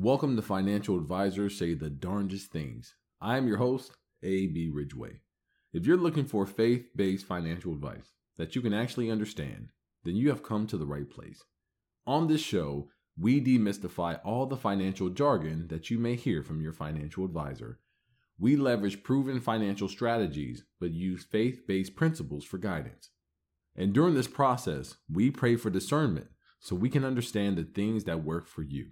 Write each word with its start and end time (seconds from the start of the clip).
Welcome 0.00 0.36
to 0.36 0.42
Financial 0.42 0.96
Advisors 0.96 1.58
Say 1.58 1.74
the 1.74 1.90
Darndest 1.90 2.52
Things. 2.52 2.94
I 3.20 3.36
am 3.36 3.48
your 3.48 3.56
host, 3.56 3.96
A.B. 4.22 4.70
Ridgeway. 4.72 5.22
If 5.72 5.86
you're 5.86 5.96
looking 5.96 6.24
for 6.24 6.46
faith 6.46 6.86
based 6.94 7.26
financial 7.26 7.72
advice 7.72 8.12
that 8.36 8.54
you 8.54 8.62
can 8.62 8.72
actually 8.72 9.10
understand, 9.10 9.70
then 10.04 10.14
you 10.14 10.28
have 10.28 10.44
come 10.44 10.68
to 10.68 10.76
the 10.76 10.86
right 10.86 11.10
place. 11.10 11.42
On 12.06 12.28
this 12.28 12.40
show, 12.40 12.90
we 13.18 13.40
demystify 13.40 14.20
all 14.24 14.46
the 14.46 14.56
financial 14.56 15.08
jargon 15.08 15.66
that 15.66 15.90
you 15.90 15.98
may 15.98 16.14
hear 16.14 16.44
from 16.44 16.62
your 16.62 16.72
financial 16.72 17.24
advisor. 17.24 17.80
We 18.38 18.54
leverage 18.54 19.02
proven 19.02 19.40
financial 19.40 19.88
strategies, 19.88 20.62
but 20.78 20.92
use 20.92 21.24
faith 21.24 21.66
based 21.66 21.96
principles 21.96 22.44
for 22.44 22.58
guidance. 22.58 23.10
And 23.74 23.92
during 23.92 24.14
this 24.14 24.28
process, 24.28 24.94
we 25.12 25.32
pray 25.32 25.56
for 25.56 25.70
discernment 25.70 26.28
so 26.60 26.76
we 26.76 26.88
can 26.88 27.04
understand 27.04 27.56
the 27.56 27.64
things 27.64 28.04
that 28.04 28.22
work 28.22 28.46
for 28.46 28.62
you. 28.62 28.90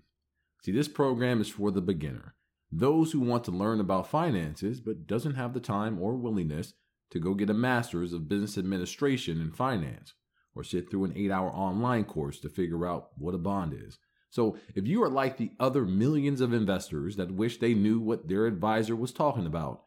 See, 0.66 0.72
this 0.72 0.88
program 0.88 1.40
is 1.40 1.48
for 1.48 1.70
the 1.70 1.80
beginner, 1.80 2.34
those 2.72 3.12
who 3.12 3.20
want 3.20 3.44
to 3.44 3.52
learn 3.52 3.78
about 3.78 4.10
finances 4.10 4.80
but 4.80 5.06
doesn't 5.06 5.36
have 5.36 5.54
the 5.54 5.60
time 5.60 6.02
or 6.02 6.16
willingness 6.16 6.74
to 7.12 7.20
go 7.20 7.34
get 7.34 7.50
a 7.50 7.54
master's 7.54 8.12
of 8.12 8.28
business 8.28 8.58
administration 8.58 9.40
and 9.40 9.54
finance 9.54 10.14
or 10.56 10.64
sit 10.64 10.90
through 10.90 11.04
an 11.04 11.12
8-hour 11.12 11.50
online 11.50 12.02
course 12.02 12.40
to 12.40 12.48
figure 12.48 12.84
out 12.84 13.10
what 13.16 13.32
a 13.32 13.38
bond 13.38 13.74
is. 13.80 13.98
So, 14.28 14.58
if 14.74 14.88
you 14.88 15.04
are 15.04 15.08
like 15.08 15.36
the 15.36 15.52
other 15.60 15.84
millions 15.84 16.40
of 16.40 16.52
investors 16.52 17.14
that 17.14 17.30
wish 17.30 17.58
they 17.58 17.72
knew 17.74 18.00
what 18.00 18.26
their 18.26 18.46
advisor 18.46 18.96
was 18.96 19.12
talking 19.12 19.46
about, 19.46 19.84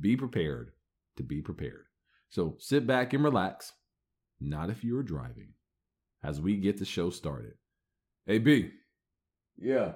be 0.00 0.16
prepared 0.16 0.72
to 1.18 1.22
be 1.22 1.40
prepared. 1.40 1.84
So, 2.30 2.56
sit 2.58 2.84
back 2.84 3.12
and 3.12 3.22
relax, 3.22 3.74
not 4.40 4.70
if 4.70 4.82
you 4.82 4.98
are 4.98 5.04
driving, 5.04 5.52
as 6.20 6.40
we 6.40 6.56
get 6.56 6.78
the 6.78 6.84
show 6.84 7.10
started. 7.10 7.54
AB. 8.26 8.72
Yeah. 9.56 9.92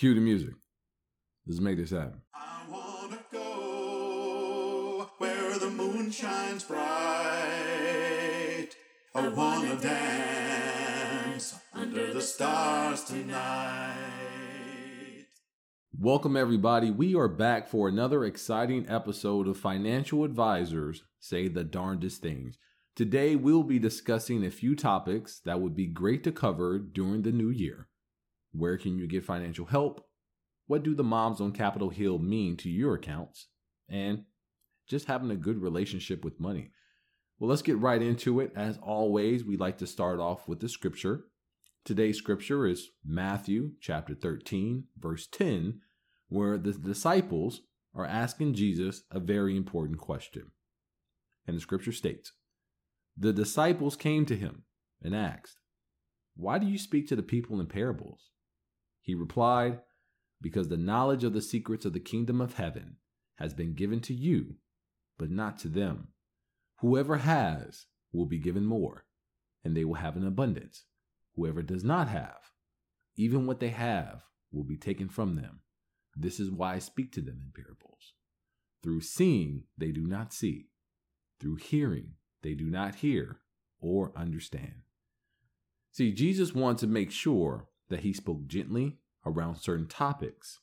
Cue 0.00 0.14
the 0.14 0.20
music. 0.22 0.54
Let's 1.46 1.60
make 1.60 1.76
this 1.76 1.90
happen. 1.90 2.22
I 2.34 2.62
wanna 2.70 3.18
go 3.30 5.10
where 5.18 5.58
the 5.58 5.68
moon 5.68 6.10
shines 6.10 6.64
bright. 6.64 6.78
I 9.14 9.28
wanna 9.28 9.78
dance 9.78 11.54
under 11.74 12.14
the 12.14 12.22
stars 12.22 13.04
tonight. 13.04 13.98
Welcome, 15.92 16.34
everybody. 16.34 16.90
We 16.90 17.14
are 17.14 17.28
back 17.28 17.68
for 17.68 17.86
another 17.86 18.24
exciting 18.24 18.88
episode 18.88 19.46
of 19.46 19.58
Financial 19.58 20.24
Advisors 20.24 21.02
Say 21.18 21.46
the 21.46 21.62
Darndest 21.62 22.22
Things. 22.22 22.56
Today, 22.96 23.36
we'll 23.36 23.64
be 23.64 23.78
discussing 23.78 24.46
a 24.46 24.50
few 24.50 24.74
topics 24.74 25.40
that 25.44 25.60
would 25.60 25.76
be 25.76 25.88
great 25.88 26.24
to 26.24 26.32
cover 26.32 26.78
during 26.78 27.20
the 27.20 27.32
new 27.32 27.50
year. 27.50 27.89
Where 28.52 28.76
can 28.76 28.98
you 28.98 29.06
get 29.06 29.24
financial 29.24 29.66
help? 29.66 30.06
What 30.66 30.82
do 30.82 30.94
the 30.94 31.04
moms 31.04 31.40
on 31.40 31.52
Capitol 31.52 31.90
Hill 31.90 32.18
mean 32.18 32.56
to 32.58 32.70
your 32.70 32.94
accounts? 32.94 33.48
And 33.88 34.24
just 34.88 35.06
having 35.06 35.30
a 35.30 35.36
good 35.36 35.62
relationship 35.62 36.24
with 36.24 36.40
money. 36.40 36.72
Well, 37.38 37.48
let's 37.48 37.62
get 37.62 37.78
right 37.78 38.02
into 38.02 38.40
it. 38.40 38.52
As 38.54 38.78
always, 38.82 39.44
we 39.44 39.56
like 39.56 39.78
to 39.78 39.86
start 39.86 40.20
off 40.20 40.46
with 40.46 40.60
the 40.60 40.68
scripture. 40.68 41.24
Today's 41.84 42.18
scripture 42.18 42.66
is 42.66 42.90
Matthew 43.04 43.72
chapter 43.80 44.14
13, 44.14 44.84
verse 44.98 45.26
10, 45.26 45.80
where 46.28 46.58
the 46.58 46.72
disciples 46.72 47.62
are 47.94 48.04
asking 48.04 48.54
Jesus 48.54 49.04
a 49.10 49.20
very 49.20 49.56
important 49.56 49.98
question. 49.98 50.50
And 51.46 51.56
the 51.56 51.60
scripture 51.60 51.92
states 51.92 52.32
The 53.16 53.32
disciples 53.32 53.96
came 53.96 54.26
to 54.26 54.36
him 54.36 54.64
and 55.02 55.16
asked, 55.16 55.58
Why 56.36 56.58
do 56.58 56.66
you 56.66 56.78
speak 56.78 57.08
to 57.08 57.16
the 57.16 57.22
people 57.22 57.60
in 57.60 57.66
parables? 57.66 58.29
He 59.10 59.14
replied, 59.16 59.80
Because 60.40 60.68
the 60.68 60.76
knowledge 60.76 61.24
of 61.24 61.32
the 61.32 61.42
secrets 61.42 61.84
of 61.84 61.92
the 61.94 61.98
kingdom 61.98 62.40
of 62.40 62.54
heaven 62.54 62.98
has 63.38 63.52
been 63.52 63.74
given 63.74 63.98
to 64.02 64.14
you, 64.14 64.58
but 65.18 65.32
not 65.32 65.58
to 65.58 65.68
them. 65.68 66.12
Whoever 66.78 67.16
has 67.16 67.86
will 68.12 68.26
be 68.26 68.38
given 68.38 68.64
more, 68.64 69.06
and 69.64 69.76
they 69.76 69.84
will 69.84 69.94
have 69.94 70.16
an 70.16 70.24
abundance. 70.24 70.84
Whoever 71.34 71.60
does 71.60 71.82
not 71.82 72.06
have, 72.06 72.52
even 73.16 73.46
what 73.46 73.58
they 73.58 73.70
have, 73.70 74.22
will 74.52 74.62
be 74.62 74.76
taken 74.76 75.08
from 75.08 75.34
them. 75.34 75.62
This 76.14 76.38
is 76.38 76.48
why 76.48 76.74
I 76.74 76.78
speak 76.78 77.10
to 77.14 77.20
them 77.20 77.42
in 77.44 77.64
parables. 77.64 78.12
Through 78.80 79.00
seeing, 79.00 79.64
they 79.76 79.90
do 79.90 80.06
not 80.06 80.32
see. 80.32 80.68
Through 81.40 81.56
hearing, 81.56 82.12
they 82.42 82.54
do 82.54 82.70
not 82.70 82.94
hear 82.94 83.40
or 83.80 84.12
understand. 84.14 84.82
See, 85.90 86.12
Jesus 86.12 86.54
wants 86.54 86.82
to 86.82 86.86
make 86.86 87.10
sure 87.10 87.66
that 87.90 88.00
he 88.00 88.12
spoke 88.12 88.46
gently 88.46 88.98
around 89.26 89.56
certain 89.56 89.86
topics, 89.86 90.60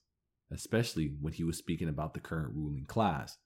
especially 0.51 1.13
when 1.21 1.33
he 1.33 1.43
was 1.43 1.57
speaking 1.57 1.87
about 1.87 2.13
the 2.13 2.19
current 2.19 2.55
ruling 2.55 2.85
class. 2.85 3.37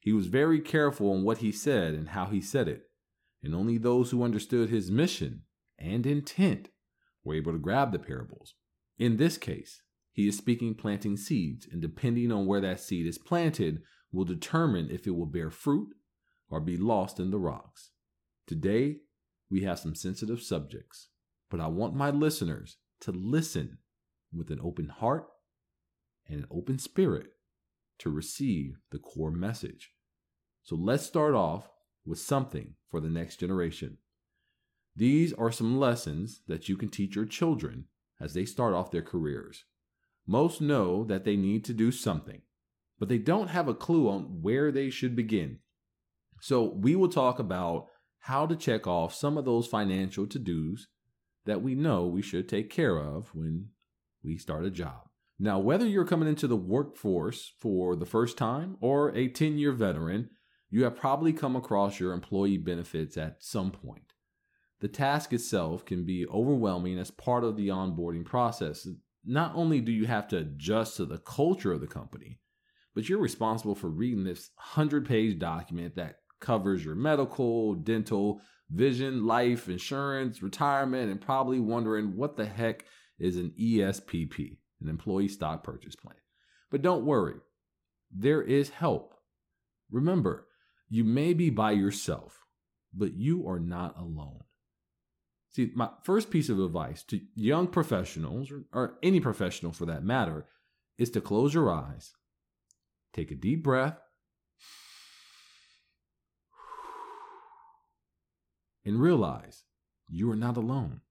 He 0.00 0.12
was 0.12 0.26
very 0.26 0.60
careful 0.60 1.14
in 1.14 1.22
what 1.22 1.38
he 1.38 1.52
said 1.52 1.94
and 1.94 2.10
how 2.10 2.26
he 2.26 2.40
said 2.40 2.68
it, 2.68 2.90
and 3.42 3.54
only 3.54 3.78
those 3.78 4.10
who 4.10 4.22
understood 4.22 4.68
his 4.68 4.90
mission 4.90 5.42
and 5.78 6.06
intent 6.06 6.70
were 7.22 7.34
able 7.34 7.52
to 7.52 7.58
grab 7.58 7.92
the 7.92 7.98
parables. 7.98 8.54
In 8.98 9.16
this 9.16 9.38
case, 9.38 9.82
he 10.12 10.26
is 10.26 10.36
speaking 10.36 10.74
planting 10.74 11.16
seeds, 11.16 11.68
and 11.70 11.80
depending 11.80 12.32
on 12.32 12.46
where 12.46 12.60
that 12.60 12.80
seed 12.80 13.06
is 13.06 13.18
planted, 13.18 13.82
will 14.10 14.24
determine 14.24 14.88
if 14.90 15.06
it 15.06 15.14
will 15.14 15.26
bear 15.26 15.50
fruit 15.50 15.94
or 16.50 16.60
be 16.60 16.76
lost 16.76 17.20
in 17.20 17.30
the 17.30 17.38
rocks. 17.38 17.90
Today, 18.46 18.96
we 19.50 19.62
have 19.62 19.78
some 19.78 19.94
sensitive 19.94 20.42
subjects, 20.42 21.08
but 21.50 21.60
I 21.60 21.68
want 21.68 21.94
my 21.94 22.10
listeners 22.10 22.78
to 23.00 23.12
listen 23.12 23.78
with 24.32 24.50
an 24.50 24.60
open 24.62 24.88
heart 24.88 25.26
and 26.28 26.40
an 26.40 26.46
open 26.50 26.78
spirit 26.78 27.28
to 27.98 28.10
receive 28.10 28.78
the 28.90 28.98
core 28.98 29.30
message. 29.30 29.92
So 30.62 30.76
let's 30.76 31.04
start 31.04 31.34
off 31.34 31.70
with 32.04 32.18
something 32.18 32.74
for 32.90 33.00
the 33.00 33.10
next 33.10 33.40
generation. 33.40 33.98
These 34.94 35.32
are 35.32 35.52
some 35.52 35.78
lessons 35.78 36.42
that 36.48 36.68
you 36.68 36.76
can 36.76 36.88
teach 36.88 37.14
your 37.14 37.24
children 37.24 37.84
as 38.20 38.34
they 38.34 38.44
start 38.44 38.74
off 38.74 38.90
their 38.90 39.02
careers. 39.02 39.64
Most 40.26 40.60
know 40.60 41.04
that 41.04 41.24
they 41.24 41.36
need 41.36 41.64
to 41.64 41.72
do 41.72 41.90
something, 41.90 42.42
but 42.98 43.08
they 43.08 43.18
don't 43.18 43.48
have 43.48 43.68
a 43.68 43.74
clue 43.74 44.08
on 44.08 44.42
where 44.42 44.70
they 44.70 44.90
should 44.90 45.14
begin. 45.14 45.60
So 46.40 46.64
we 46.64 46.96
will 46.96 47.08
talk 47.08 47.38
about 47.38 47.86
how 48.20 48.46
to 48.46 48.56
check 48.56 48.86
off 48.86 49.14
some 49.14 49.38
of 49.38 49.44
those 49.44 49.66
financial 49.66 50.26
to 50.26 50.38
dos 50.38 50.86
that 51.48 51.62
we 51.62 51.74
know 51.74 52.06
we 52.06 52.20
should 52.20 52.46
take 52.46 52.68
care 52.68 52.98
of 52.98 53.34
when 53.34 53.70
we 54.22 54.36
start 54.36 54.66
a 54.66 54.70
job. 54.70 55.08
Now, 55.38 55.58
whether 55.58 55.86
you're 55.86 56.04
coming 56.04 56.28
into 56.28 56.46
the 56.46 56.56
workforce 56.56 57.54
for 57.58 57.96
the 57.96 58.04
first 58.04 58.36
time 58.36 58.76
or 58.82 59.16
a 59.16 59.28
10 59.28 59.56
year 59.56 59.72
veteran, 59.72 60.28
you 60.68 60.84
have 60.84 60.94
probably 60.94 61.32
come 61.32 61.56
across 61.56 61.98
your 61.98 62.12
employee 62.12 62.58
benefits 62.58 63.16
at 63.16 63.42
some 63.42 63.70
point. 63.70 64.12
The 64.80 64.88
task 64.88 65.32
itself 65.32 65.86
can 65.86 66.04
be 66.04 66.26
overwhelming 66.26 66.98
as 66.98 67.10
part 67.10 67.44
of 67.44 67.56
the 67.56 67.68
onboarding 67.68 68.26
process. 68.26 68.86
Not 69.24 69.52
only 69.54 69.80
do 69.80 69.90
you 69.90 70.06
have 70.06 70.28
to 70.28 70.36
adjust 70.36 70.98
to 70.98 71.06
the 71.06 71.18
culture 71.18 71.72
of 71.72 71.80
the 71.80 71.86
company, 71.86 72.40
but 72.94 73.08
you're 73.08 73.18
responsible 73.18 73.74
for 73.74 73.88
reading 73.88 74.24
this 74.24 74.50
100 74.56 75.06
page 75.06 75.38
document 75.38 75.96
that 75.96 76.16
covers 76.40 76.84
your 76.84 76.94
medical, 76.94 77.74
dental, 77.74 78.42
vision, 78.70 79.26
life, 79.26 79.68
insurance, 79.68 80.42
retirement, 80.42 81.10
and 81.10 81.20
probably 81.20 81.58
wondering 81.58 82.16
what 82.16 82.36
the 82.36 82.46
heck 82.46 82.84
is 83.18 83.36
an 83.36 83.52
ESPP, 83.58 84.58
an 84.80 84.88
employee 84.88 85.28
stock 85.28 85.62
purchase 85.62 85.96
plan. 85.96 86.16
But 86.70 86.82
don't 86.82 87.06
worry, 87.06 87.36
there 88.10 88.42
is 88.42 88.70
help. 88.70 89.14
Remember, 89.90 90.46
you 90.88 91.04
may 91.04 91.34
be 91.34 91.50
by 91.50 91.72
yourself, 91.72 92.44
but 92.94 93.14
you 93.14 93.48
are 93.48 93.58
not 93.58 93.98
alone. 93.98 94.44
See, 95.50 95.70
my 95.74 95.90
first 96.04 96.30
piece 96.30 96.48
of 96.50 96.60
advice 96.60 97.02
to 97.04 97.20
young 97.34 97.68
professionals, 97.68 98.52
or, 98.72 98.98
any 99.02 99.18
professional 99.20 99.72
for 99.72 99.86
that 99.86 100.04
matter, 100.04 100.46
is 100.98 101.10
to 101.10 101.20
close 101.20 101.54
your 101.54 101.72
eyes, 101.72 102.12
take 103.12 103.30
a 103.30 103.34
deep 103.34 103.62
breath, 103.62 103.98
and 108.88 109.00
realize 109.00 109.64
you 110.10 110.30
are 110.30 110.36
not 110.36 110.56
alone. 110.56 111.02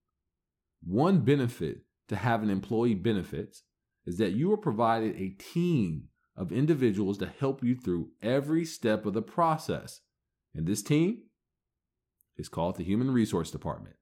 One 0.83 1.19
benefit 1.19 1.81
to 2.09 2.15
having 2.15 2.49
employee 2.49 2.95
benefits 2.95 3.63
is 4.05 4.17
that 4.17 4.31
you 4.31 4.51
are 4.51 4.57
provided 4.57 5.15
a 5.15 5.35
team 5.37 6.09
of 6.35 6.51
individuals 6.51 7.19
to 7.19 7.31
help 7.39 7.63
you 7.63 7.75
through 7.75 8.09
every 8.21 8.65
step 8.65 9.05
of 9.05 9.13
the 9.13 9.21
process. 9.21 10.01
And 10.55 10.65
this 10.65 10.81
team 10.81 11.23
is 12.35 12.49
called 12.49 12.77
the 12.77 12.83
Human 12.83 13.11
Resource 13.11 13.51
Department. 13.51 13.95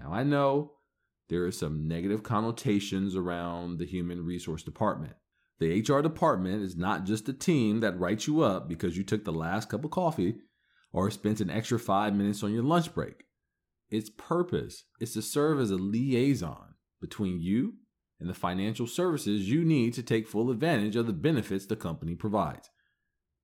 Now, 0.00 0.12
I 0.12 0.24
know 0.24 0.72
there 1.28 1.44
are 1.44 1.52
some 1.52 1.86
negative 1.86 2.24
connotations 2.24 3.14
around 3.14 3.78
the 3.78 3.86
Human 3.86 4.24
Resource 4.24 4.64
Department. 4.64 5.14
The 5.60 5.80
HR 5.80 6.02
department 6.02 6.62
is 6.62 6.76
not 6.76 7.04
just 7.04 7.28
a 7.28 7.32
team 7.32 7.78
that 7.80 7.98
writes 7.98 8.26
you 8.26 8.40
up 8.40 8.68
because 8.68 8.96
you 8.96 9.04
took 9.04 9.24
the 9.24 9.32
last 9.32 9.68
cup 9.68 9.84
of 9.84 9.92
coffee 9.92 10.38
or 10.94 11.10
spent 11.10 11.40
an 11.40 11.50
extra 11.50 11.78
five 11.78 12.14
minutes 12.14 12.42
on 12.44 12.52
your 12.52 12.62
lunch 12.62 12.94
break. 12.94 13.24
Its 13.90 14.08
purpose 14.08 14.84
is 15.00 15.12
to 15.12 15.20
serve 15.20 15.60
as 15.60 15.70
a 15.70 15.76
liaison 15.76 16.74
between 17.00 17.42
you 17.42 17.74
and 18.20 18.30
the 18.30 18.34
financial 18.34 18.86
services 18.86 19.50
you 19.50 19.64
need 19.64 19.92
to 19.92 20.02
take 20.02 20.28
full 20.28 20.50
advantage 20.50 20.94
of 20.94 21.06
the 21.06 21.12
benefits 21.12 21.66
the 21.66 21.76
company 21.76 22.14
provides. 22.14 22.70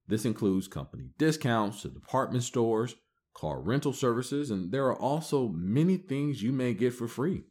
This 0.07 0.25
includes 0.25 0.69
company 0.69 1.11
discounts 1.19 1.83
to 1.83 1.89
department 1.89 2.45
stores, 2.45 2.95
car 3.35 3.61
rental 3.61 3.93
services, 3.93 4.51
and 4.51 4.71
there 4.71 4.87
are 4.87 4.97
also 4.97 5.49
many 5.49 5.97
things 5.97 6.43
you 6.43 6.53
may 6.53 6.73
get 6.73 6.95
for 6.95 7.09
free. 7.09 7.43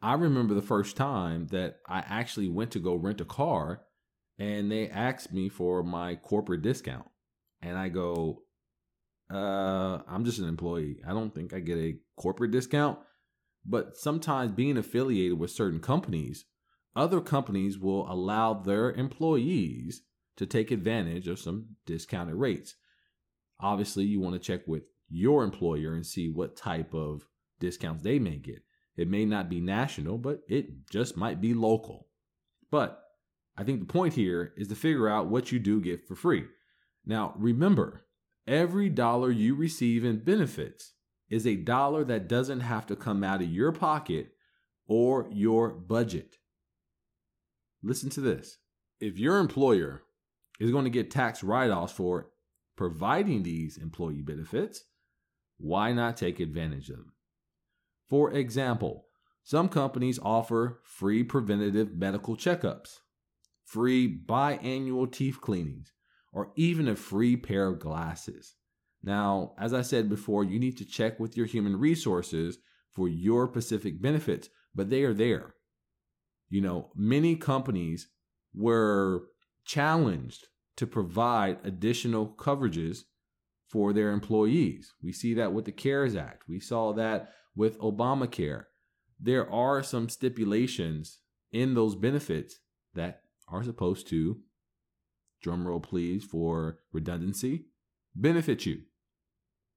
I 0.00 0.14
remember 0.14 0.54
the 0.54 0.62
first 0.62 0.96
time 0.96 1.48
that 1.48 1.76
I 1.86 2.02
actually 2.08 2.48
went 2.48 2.70
to 2.72 2.80
go 2.80 2.94
rent 2.94 3.20
a 3.20 3.26
car 3.26 3.82
and 4.38 4.72
they 4.72 4.88
asked 4.88 5.32
me 5.32 5.50
for 5.50 5.82
my 5.82 6.16
corporate 6.16 6.62
discount. 6.62 7.06
And 7.60 7.78
I 7.78 7.90
go, 7.90 8.42
uh, 9.32 10.02
I'm 10.06 10.24
just 10.24 10.38
an 10.38 10.48
employee. 10.48 11.00
I 11.06 11.10
don't 11.12 11.34
think 11.34 11.54
I 11.54 11.60
get 11.60 11.78
a 11.78 11.96
corporate 12.16 12.50
discount. 12.50 12.98
But 13.64 13.96
sometimes 13.96 14.52
being 14.52 14.76
affiliated 14.76 15.38
with 15.38 15.50
certain 15.50 15.80
companies, 15.80 16.44
other 16.96 17.20
companies 17.20 17.78
will 17.78 18.10
allow 18.10 18.54
their 18.54 18.92
employees 18.92 20.02
to 20.36 20.46
take 20.46 20.70
advantage 20.70 21.28
of 21.28 21.38
some 21.38 21.76
discounted 21.86 22.34
rates. 22.34 22.74
Obviously, 23.60 24.04
you 24.04 24.20
want 24.20 24.34
to 24.34 24.40
check 24.40 24.66
with 24.66 24.82
your 25.08 25.44
employer 25.44 25.94
and 25.94 26.04
see 26.04 26.28
what 26.28 26.56
type 26.56 26.92
of 26.92 27.22
discounts 27.60 28.02
they 28.02 28.18
may 28.18 28.36
get. 28.36 28.62
It 28.96 29.08
may 29.08 29.24
not 29.24 29.48
be 29.48 29.60
national, 29.60 30.18
but 30.18 30.40
it 30.48 30.88
just 30.90 31.16
might 31.16 31.40
be 31.40 31.54
local. 31.54 32.08
But 32.70 33.00
I 33.56 33.64
think 33.64 33.80
the 33.80 33.86
point 33.86 34.14
here 34.14 34.52
is 34.56 34.68
to 34.68 34.74
figure 34.74 35.08
out 35.08 35.28
what 35.28 35.52
you 35.52 35.58
do 35.58 35.80
get 35.80 36.06
for 36.06 36.14
free. 36.14 36.44
Now, 37.06 37.34
remember, 37.36 38.02
every 38.46 38.88
dollar 38.88 39.30
you 39.30 39.54
receive 39.54 40.04
in 40.04 40.24
benefits 40.24 40.92
is 41.28 41.46
a 41.46 41.56
dollar 41.56 42.04
that 42.04 42.28
doesn't 42.28 42.60
have 42.60 42.86
to 42.86 42.96
come 42.96 43.24
out 43.24 43.42
of 43.42 43.48
your 43.48 43.72
pocket 43.72 44.32
or 44.86 45.28
your 45.32 45.70
budget. 45.70 46.36
Listen 47.82 48.10
to 48.10 48.20
this. 48.20 48.58
If 49.00 49.18
your 49.18 49.38
employer 49.38 50.02
is 50.60 50.70
going 50.70 50.84
to 50.84 50.90
get 50.90 51.10
tax 51.10 51.42
write 51.42 51.70
offs 51.70 51.92
for 51.92 52.28
providing 52.76 53.42
these 53.42 53.76
employee 53.76 54.22
benefits, 54.22 54.84
why 55.58 55.92
not 55.92 56.16
take 56.16 56.40
advantage 56.40 56.88
of 56.90 56.96
them? 56.96 57.12
For 58.08 58.32
example, 58.32 59.06
some 59.42 59.68
companies 59.68 60.20
offer 60.22 60.80
free 60.84 61.24
preventative 61.24 61.94
medical 61.94 62.36
checkups, 62.36 62.98
free 63.64 64.20
biannual 64.26 65.10
teeth 65.10 65.40
cleanings, 65.40 65.92
or 66.32 66.52
even 66.56 66.88
a 66.88 66.96
free 66.96 67.36
pair 67.36 67.68
of 67.68 67.80
glasses. 67.80 68.54
Now, 69.02 69.52
as 69.58 69.74
I 69.74 69.82
said 69.82 70.08
before, 70.08 70.44
you 70.44 70.58
need 70.58 70.78
to 70.78 70.84
check 70.84 71.18
with 71.20 71.36
your 71.36 71.46
human 71.46 71.78
resources 71.78 72.58
for 72.92 73.08
your 73.08 73.48
specific 73.48 74.00
benefits, 74.00 74.48
but 74.74 74.90
they 74.90 75.02
are 75.02 75.14
there. 75.14 75.54
You 76.48 76.60
know, 76.60 76.90
many 76.94 77.36
companies 77.36 78.08
were 78.54 79.24
challenged 79.64 80.48
to 80.76 80.86
provide 80.86 81.58
additional 81.64 82.28
coverages 82.28 83.00
for 83.68 83.92
their 83.92 84.10
employees. 84.10 84.92
We 85.02 85.12
see 85.12 85.34
that 85.34 85.52
with 85.52 85.64
the 85.64 85.72
CARES 85.72 86.14
Act. 86.14 86.44
We 86.48 86.60
saw 86.60 86.92
that 86.92 87.32
with 87.56 87.78
Obamacare. 87.78 88.64
There 89.18 89.50
are 89.50 89.82
some 89.82 90.08
stipulations 90.08 91.18
in 91.52 91.74
those 91.74 91.94
benefits 91.94 92.58
that 92.94 93.22
are 93.48 93.62
supposed 93.62 94.08
to, 94.08 94.40
drumroll 95.44 95.82
please 95.82 96.24
for 96.24 96.78
redundancy, 96.92 97.66
benefit 98.14 98.66
you. 98.66 98.82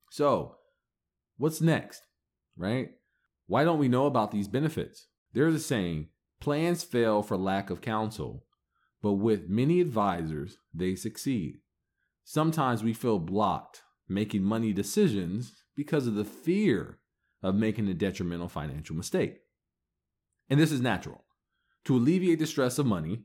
So, 0.09 0.56
what's 1.38 1.62
next, 1.62 2.07
right? 2.56 2.91
Why 3.47 3.63
don't 3.63 3.79
we 3.79 3.88
know 3.88 4.06
about 4.06 4.31
these 4.31 4.47
benefits? 4.47 5.07
There's 5.33 5.56
a 5.56 5.59
saying 5.59 6.09
plans 6.39 6.83
fail 6.83 7.21
for 7.21 7.38
lack 7.38 7.69
of 7.69 7.81
counsel, 7.81 8.45
but 9.01 9.13
with 9.13 9.50
many 9.50 9.81
advisors, 9.81 10.57
they 10.73 10.95
succeed. 10.95 11.59
Sometimes 12.23 12.83
we 12.83 12.94
feel 12.94 13.19
blocked 13.19 13.83
making 14.07 14.44
money 14.44 14.71
decisions 14.73 15.63
because 15.75 16.07
of 16.07 16.15
the 16.15 16.25
fear 16.25 17.00
of 17.44 17.56
making 17.56 17.88
a 17.88 17.94
detrimental 17.94 18.47
financial 18.47 18.95
mistake. 18.95 19.39
And 20.50 20.59
this 20.59 20.71
is 20.71 20.81
natural. 20.81 21.23
To 21.85 21.95
alleviate 21.95 22.39
the 22.39 22.47
stress 22.47 22.79
of 22.79 22.85
money, 22.85 23.23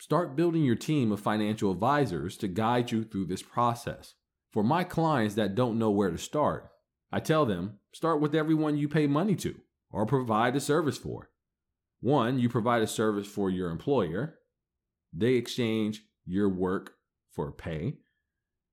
start 0.00 0.34
building 0.34 0.64
your 0.64 0.76
team 0.76 1.12
of 1.12 1.20
financial 1.20 1.70
advisors 1.70 2.38
to 2.38 2.48
guide 2.48 2.90
you 2.90 3.04
through 3.04 3.26
this 3.26 3.42
process. 3.42 4.14
For 4.50 4.64
my 4.64 4.82
clients 4.82 5.34
that 5.34 5.54
don't 5.54 5.78
know 5.78 5.90
where 5.90 6.10
to 6.10 6.16
start, 6.16 6.70
I 7.12 7.20
tell 7.20 7.44
them 7.44 7.78
start 7.92 8.18
with 8.18 8.34
everyone 8.34 8.78
you 8.78 8.88
pay 8.88 9.06
money 9.06 9.36
to 9.36 9.56
or 9.90 10.06
provide 10.06 10.56
a 10.56 10.60
service 10.60 10.96
for. 10.96 11.30
One, 12.00 12.38
you 12.38 12.48
provide 12.48 12.80
a 12.80 12.86
service 12.86 13.26
for 13.26 13.50
your 13.50 13.70
employer, 13.70 14.38
they 15.12 15.34
exchange 15.34 16.02
your 16.24 16.48
work 16.48 16.94
for 17.30 17.52
pay. 17.52 17.98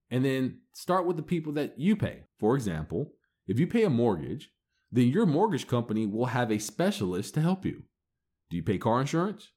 And 0.09 0.23
then 0.23 0.61
start 0.71 1.05
with 1.05 1.17
the 1.17 1.23
people 1.23 1.51
that 1.53 1.77
you 1.77 1.97
pay. 1.97 2.23
For 2.39 2.55
example, 2.55 3.15
if 3.47 3.59
you 3.59 3.67
pay 3.67 3.83
a 3.83 3.89
mortgage, 3.89 4.51
then 4.89 5.09
your 5.09 5.25
mortgage 5.25 5.67
company 5.67 6.05
will 6.05 6.27
have 6.27 6.51
a 6.51 6.59
specialist 6.59 7.33
to 7.33 7.41
help 7.41 7.65
you. 7.65 7.83
Do 8.49 8.55
you 8.55 8.63
pay 8.63 8.77
car 8.77 9.01
insurance? 9.01 9.49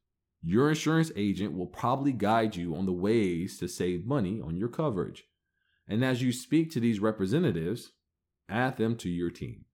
Your 0.43 0.71
insurance 0.71 1.13
agent 1.17 1.57
will 1.57 1.67
probably 1.67 2.13
guide 2.13 2.57
you 2.57 2.75
on 2.75 2.87
the 2.87 2.93
ways 2.93 3.59
to 3.59 3.69
save 3.69 4.07
money 4.07 4.41
on 4.41 4.57
your 4.57 4.69
coverage. 4.69 5.25
And 5.87 6.05
as 6.05 6.23
you 6.23 6.33
speak 6.33 6.71
to 6.73 6.81
these 6.81 7.01
representatives, 7.01 7.93
add 8.49 8.77
them 8.77 8.97
to 8.97 9.11
your 9.11 9.31
team. 9.31 9.65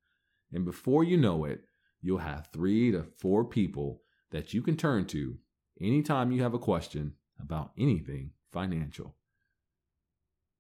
And 0.53 0.65
before 0.65 1.05
you 1.05 1.17
know 1.17 1.45
it, 1.45 1.61
you'll 2.01 2.19
have 2.19 2.49
three 2.53 2.91
to 2.93 3.07
four 3.19 3.45
people 3.45 4.03
that 4.31 4.55
you 4.55 4.63
can 4.63 4.77
turn 4.77 5.07
to 5.07 5.39
anytime 5.81 6.33
you 6.33 6.43
have 6.43 6.55
a 6.55 6.59
question 6.59 7.15
about 7.41 7.73
anything 7.79 8.31
financial. 8.53 9.15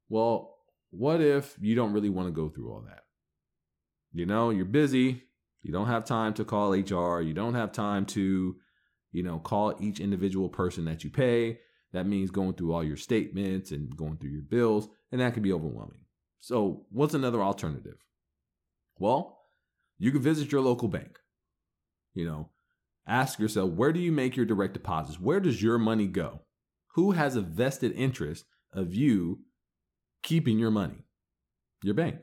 Well, 0.08 0.56
what 0.90 1.20
if 1.20 1.56
you 1.60 1.74
don't 1.74 1.92
really 1.92 2.10
want 2.10 2.28
to 2.28 2.32
go 2.32 2.48
through 2.48 2.72
all 2.72 2.82
that? 2.82 3.04
You 4.12 4.26
know, 4.26 4.50
you're 4.50 4.64
busy, 4.64 5.24
you 5.62 5.72
don't 5.72 5.88
have 5.88 6.04
time 6.04 6.32
to 6.34 6.44
call 6.44 6.72
HR, 6.72 7.20
you 7.20 7.34
don't 7.34 7.54
have 7.54 7.72
time 7.72 8.06
to, 8.06 8.56
you 9.16 9.22
know, 9.22 9.38
call 9.38 9.74
each 9.80 9.98
individual 9.98 10.50
person 10.50 10.84
that 10.84 11.02
you 11.02 11.08
pay. 11.08 11.58
That 11.94 12.06
means 12.06 12.30
going 12.30 12.52
through 12.52 12.74
all 12.74 12.84
your 12.84 12.98
statements 12.98 13.70
and 13.70 13.96
going 13.96 14.18
through 14.18 14.28
your 14.28 14.42
bills, 14.42 14.90
and 15.10 15.22
that 15.22 15.32
can 15.32 15.42
be 15.42 15.54
overwhelming. 15.54 16.04
So, 16.38 16.84
what's 16.90 17.14
another 17.14 17.42
alternative? 17.42 17.96
Well, 18.98 19.38
you 19.96 20.12
can 20.12 20.20
visit 20.20 20.52
your 20.52 20.60
local 20.60 20.88
bank. 20.88 21.18
You 22.12 22.26
know, 22.26 22.50
ask 23.08 23.38
yourself, 23.38 23.70
where 23.70 23.90
do 23.90 24.00
you 24.00 24.12
make 24.12 24.36
your 24.36 24.44
direct 24.44 24.74
deposits? 24.74 25.18
Where 25.18 25.40
does 25.40 25.62
your 25.62 25.78
money 25.78 26.08
go? 26.08 26.42
Who 26.88 27.12
has 27.12 27.36
a 27.36 27.40
vested 27.40 27.92
interest 27.92 28.44
of 28.70 28.92
you 28.92 29.38
keeping 30.22 30.58
your 30.58 30.70
money? 30.70 31.06
Your 31.82 31.94
bank. 31.94 32.18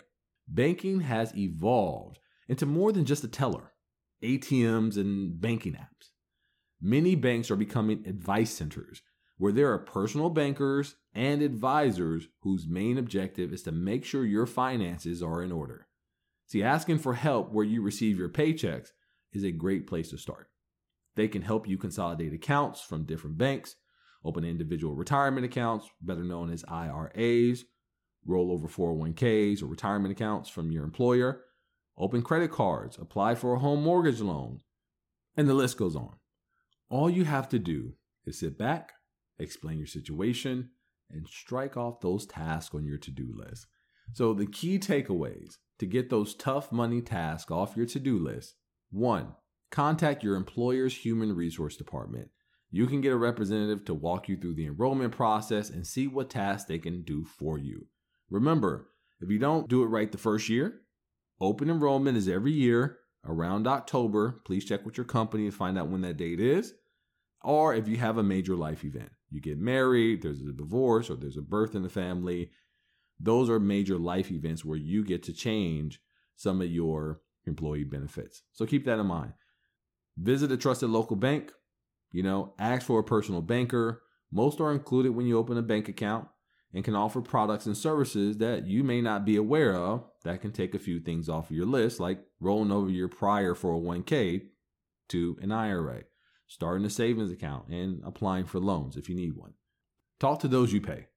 Banking 0.47 1.01
has 1.01 1.35
evolved 1.35 2.19
into 2.47 2.67
more 2.67 2.91
than 2.91 3.05
just 3.05 3.23
a 3.23 3.27
teller, 3.27 3.73
ATMs, 4.23 4.95
and 4.95 5.41
banking 5.41 5.73
apps. 5.73 6.12
Many 6.85 7.15
banks 7.15 7.49
are 7.49 7.55
becoming 7.55 8.03
advice 8.05 8.51
centers 8.51 9.01
where 9.37 9.53
there 9.53 9.71
are 9.71 9.79
personal 9.79 10.29
bankers 10.29 10.97
and 11.13 11.41
advisors 11.41 12.27
whose 12.41 12.67
main 12.67 12.97
objective 12.97 13.53
is 13.53 13.63
to 13.63 13.71
make 13.71 14.03
sure 14.03 14.25
your 14.25 14.45
finances 14.45 15.23
are 15.23 15.41
in 15.41 15.53
order. 15.53 15.87
See, 16.45 16.61
asking 16.61 16.99
for 16.99 17.13
help 17.13 17.53
where 17.53 17.63
you 17.63 17.81
receive 17.81 18.17
your 18.17 18.27
paychecks 18.27 18.89
is 19.31 19.45
a 19.45 19.51
great 19.51 19.87
place 19.87 20.09
to 20.09 20.17
start. 20.17 20.49
They 21.15 21.29
can 21.29 21.41
help 21.41 21.69
you 21.69 21.77
consolidate 21.77 22.33
accounts 22.33 22.81
from 22.81 23.05
different 23.05 23.37
banks, 23.37 23.77
open 24.25 24.43
individual 24.43 24.93
retirement 24.93 25.45
accounts, 25.45 25.87
better 26.01 26.25
known 26.25 26.51
as 26.51 26.65
IRAs, 26.67 27.63
rollover 28.27 28.69
401ks 28.69 29.63
or 29.63 29.67
retirement 29.67 30.11
accounts 30.11 30.49
from 30.49 30.69
your 30.69 30.83
employer, 30.83 31.45
open 31.97 32.23
credit 32.23 32.51
cards, 32.51 32.97
apply 32.97 33.35
for 33.35 33.53
a 33.53 33.59
home 33.59 33.83
mortgage 33.83 34.19
loan, 34.19 34.59
and 35.37 35.47
the 35.47 35.53
list 35.53 35.77
goes 35.77 35.95
on. 35.95 36.17
All 36.93 37.09
you 37.09 37.25
have 37.25 37.49
to 37.49 37.57
do 37.57 37.93
is 38.23 38.37
sit 38.37 38.55
back, 38.55 38.93
explain 39.39 39.79
your 39.79 39.87
situation, 39.87 40.69
and 41.09 41.27
strike 41.27 41.75
off 41.75 42.01
those 42.01 42.27
tasks 42.27 42.75
on 42.75 42.85
your 42.85 42.99
to 42.99 43.09
do 43.09 43.33
list. 43.35 43.65
So, 44.13 44.35
the 44.35 44.45
key 44.45 44.77
takeaways 44.77 45.55
to 45.79 45.87
get 45.87 46.11
those 46.11 46.35
tough 46.35 46.71
money 46.71 47.01
tasks 47.01 47.49
off 47.49 47.75
your 47.75 47.87
to 47.87 47.99
do 47.99 48.19
list 48.19 48.57
one, 48.91 49.33
contact 49.71 50.23
your 50.23 50.35
employer's 50.35 50.95
human 50.95 51.35
resource 51.35 51.75
department. 51.77 52.29
You 52.69 52.85
can 52.85 53.01
get 53.01 53.11
a 53.11 53.17
representative 53.17 53.85
to 53.85 53.95
walk 53.95 54.29
you 54.29 54.37
through 54.37 54.53
the 54.53 54.67
enrollment 54.67 55.13
process 55.13 55.71
and 55.71 55.87
see 55.87 56.05
what 56.05 56.29
tasks 56.29 56.67
they 56.67 56.77
can 56.77 57.01
do 57.01 57.25
for 57.25 57.57
you. 57.57 57.87
Remember, 58.29 58.89
if 59.19 59.31
you 59.31 59.39
don't 59.39 59.67
do 59.67 59.81
it 59.81 59.87
right 59.87 60.11
the 60.11 60.19
first 60.19 60.47
year, 60.47 60.81
open 61.41 61.71
enrollment 61.71 62.19
is 62.19 62.27
every 62.27 62.51
year 62.51 62.99
around 63.25 63.65
October. 63.65 64.43
Please 64.45 64.63
check 64.63 64.85
with 64.85 64.95
your 64.95 65.07
company 65.07 65.49
to 65.49 65.51
find 65.51 65.75
out 65.79 65.87
when 65.87 66.01
that 66.01 66.17
date 66.17 66.39
is. 66.39 66.75
Or 67.43 67.73
if 67.75 67.87
you 67.87 67.97
have 67.97 68.17
a 68.17 68.23
major 68.23 68.55
life 68.55 68.85
event, 68.85 69.11
you 69.29 69.41
get 69.41 69.57
married, 69.59 70.21
there's 70.21 70.41
a 70.41 70.53
divorce, 70.53 71.09
or 71.09 71.15
there's 71.15 71.37
a 71.37 71.41
birth 71.41 71.75
in 71.75 71.83
the 71.83 71.89
family. 71.89 72.51
Those 73.19 73.49
are 73.49 73.59
major 73.59 73.97
life 73.97 74.31
events 74.31 74.63
where 74.63 74.77
you 74.77 75.03
get 75.03 75.23
to 75.23 75.33
change 75.33 75.99
some 76.35 76.61
of 76.61 76.71
your 76.71 77.21
employee 77.45 77.83
benefits. 77.83 78.43
So 78.53 78.65
keep 78.65 78.85
that 78.85 78.99
in 78.99 79.05
mind. 79.07 79.33
Visit 80.17 80.51
a 80.51 80.57
trusted 80.57 80.89
local 80.89 81.15
bank, 81.15 81.51
You 82.13 82.21
know, 82.23 82.53
ask 82.59 82.85
for 82.85 82.99
a 82.99 83.03
personal 83.03 83.41
banker. 83.41 84.03
Most 84.31 84.61
are 84.61 84.71
included 84.71 85.11
when 85.11 85.25
you 85.25 85.37
open 85.37 85.57
a 85.57 85.63
bank 85.63 85.89
account 85.89 86.27
and 86.73 86.83
can 86.83 86.95
offer 86.95 87.21
products 87.21 87.65
and 87.65 87.75
services 87.75 88.37
that 88.37 88.67
you 88.67 88.83
may 88.83 89.01
not 89.01 89.25
be 89.25 89.35
aware 89.35 89.75
of 89.75 90.05
that 90.23 90.41
can 90.41 90.51
take 90.51 90.73
a 90.73 90.79
few 90.79 90.99
things 90.99 91.27
off 91.27 91.49
of 91.49 91.55
your 91.55 91.65
list, 91.65 91.99
like 91.99 92.23
rolling 92.39 92.71
over 92.71 92.89
your 92.89 93.07
prior 93.07 93.53
401k 93.53 94.43
to 95.09 95.37
an 95.41 95.51
IRA, 95.51 96.03
starting 96.47 96.85
a 96.85 96.89
savings 96.89 97.31
account, 97.31 97.67
and 97.69 98.01
applying 98.05 98.45
for 98.45 98.59
loans 98.59 98.97
if 98.97 99.09
you 99.09 99.15
need 99.15 99.35
one. 99.35 99.53
Talk 100.19 100.39
to 100.39 100.47
those 100.47 100.73
you 100.73 100.81
pay. 100.81 101.07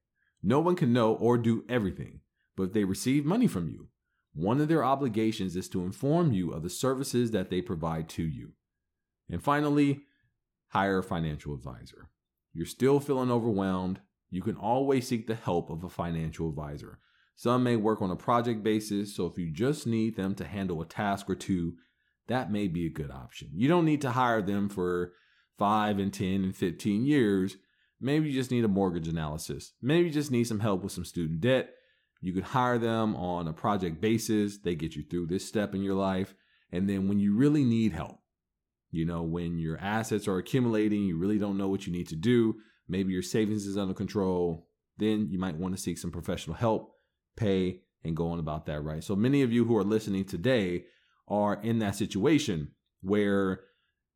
No 0.43 0.59
one 0.59 0.75
can 0.75 0.93
know 0.93 1.13
or 1.13 1.37
do 1.37 1.63
everything, 1.69 2.21
but 2.55 2.63
if 2.63 2.73
they 2.73 2.83
receive 2.83 3.25
money 3.25 3.47
from 3.47 3.69
you, 3.69 3.89
one 4.33 4.61
of 4.61 4.67
their 4.67 4.83
obligations 4.83 5.55
is 5.55 5.67
to 5.69 5.83
inform 5.83 6.31
you 6.31 6.51
of 6.51 6.63
the 6.63 6.69
services 6.69 7.31
that 7.31 7.49
they 7.49 7.61
provide 7.61 8.07
to 8.09 8.23
you. 8.23 8.53
And 9.29 9.43
finally, 9.43 10.01
hire 10.69 10.99
a 10.99 11.03
financial 11.03 11.53
advisor. 11.53 12.09
You're 12.53 12.65
still 12.65 12.99
feeling 12.99 13.31
overwhelmed, 13.31 13.99
you 14.29 14.41
can 14.41 14.55
always 14.55 15.07
seek 15.07 15.27
the 15.27 15.35
help 15.35 15.69
of 15.69 15.83
a 15.83 15.89
financial 15.89 16.49
advisor. 16.49 16.99
Some 17.35 17.63
may 17.63 17.75
work 17.75 18.01
on 18.01 18.11
a 18.11 18.15
project 18.15 18.63
basis, 18.63 19.15
so 19.15 19.25
if 19.27 19.37
you 19.37 19.51
just 19.51 19.87
need 19.87 20.15
them 20.15 20.35
to 20.35 20.45
handle 20.45 20.81
a 20.81 20.85
task 20.85 21.29
or 21.29 21.35
two, 21.35 21.75
that 22.27 22.51
may 22.51 22.67
be 22.67 22.85
a 22.85 22.91
good 22.91 23.11
option. 23.11 23.49
You 23.53 23.67
don't 23.67 23.85
need 23.85 24.01
to 24.01 24.11
hire 24.11 24.41
them 24.41 24.69
for 24.69 25.13
5 25.57 25.99
and 25.99 26.13
10 26.13 26.43
and 26.43 26.55
15 26.55 27.05
years. 27.05 27.57
Maybe 27.99 28.29
you 28.29 28.33
just 28.33 28.51
need 28.51 28.63
a 28.63 28.69
mortgage 28.69 29.07
analysis. 29.07 29.73
Maybe 29.81 30.07
you 30.07 30.13
just 30.13 30.31
need 30.31 30.45
some 30.45 30.59
help 30.59 30.83
with 30.83 30.91
some 30.91 31.05
student 31.05 31.41
debt. 31.41 31.71
You 32.21 32.33
could 32.33 32.43
hire 32.43 32.77
them 32.77 33.15
on 33.15 33.47
a 33.47 33.53
project 33.53 34.01
basis. 34.01 34.59
They 34.59 34.75
get 34.75 34.95
you 34.95 35.03
through 35.03 35.27
this 35.27 35.47
step 35.47 35.73
in 35.73 35.81
your 35.81 35.95
life. 35.95 36.33
And 36.71 36.89
then 36.89 37.07
when 37.07 37.19
you 37.19 37.35
really 37.35 37.63
need 37.63 37.93
help, 37.93 38.19
you 38.91 39.05
know, 39.05 39.23
when 39.23 39.57
your 39.57 39.77
assets 39.77 40.27
are 40.27 40.37
accumulating, 40.37 41.03
you 41.03 41.17
really 41.17 41.37
don't 41.37 41.57
know 41.57 41.67
what 41.67 41.85
you 41.85 41.93
need 41.93 42.07
to 42.09 42.15
do, 42.15 42.55
maybe 42.87 43.13
your 43.13 43.21
savings 43.21 43.65
is 43.65 43.77
under 43.77 43.93
control, 43.93 44.67
then 44.97 45.27
you 45.29 45.39
might 45.39 45.57
want 45.57 45.75
to 45.75 45.81
seek 45.81 45.97
some 45.97 46.11
professional 46.11 46.55
help, 46.55 46.93
pay, 47.35 47.81
and 48.03 48.15
go 48.15 48.29
on 48.29 48.39
about 48.39 48.65
that, 48.65 48.81
right? 48.81 49.03
So 49.03 49.15
many 49.15 49.41
of 49.41 49.51
you 49.51 49.65
who 49.65 49.77
are 49.77 49.83
listening 49.83 50.25
today 50.25 50.85
are 51.27 51.55
in 51.61 51.79
that 51.79 51.95
situation 51.95 52.71
where 53.01 53.61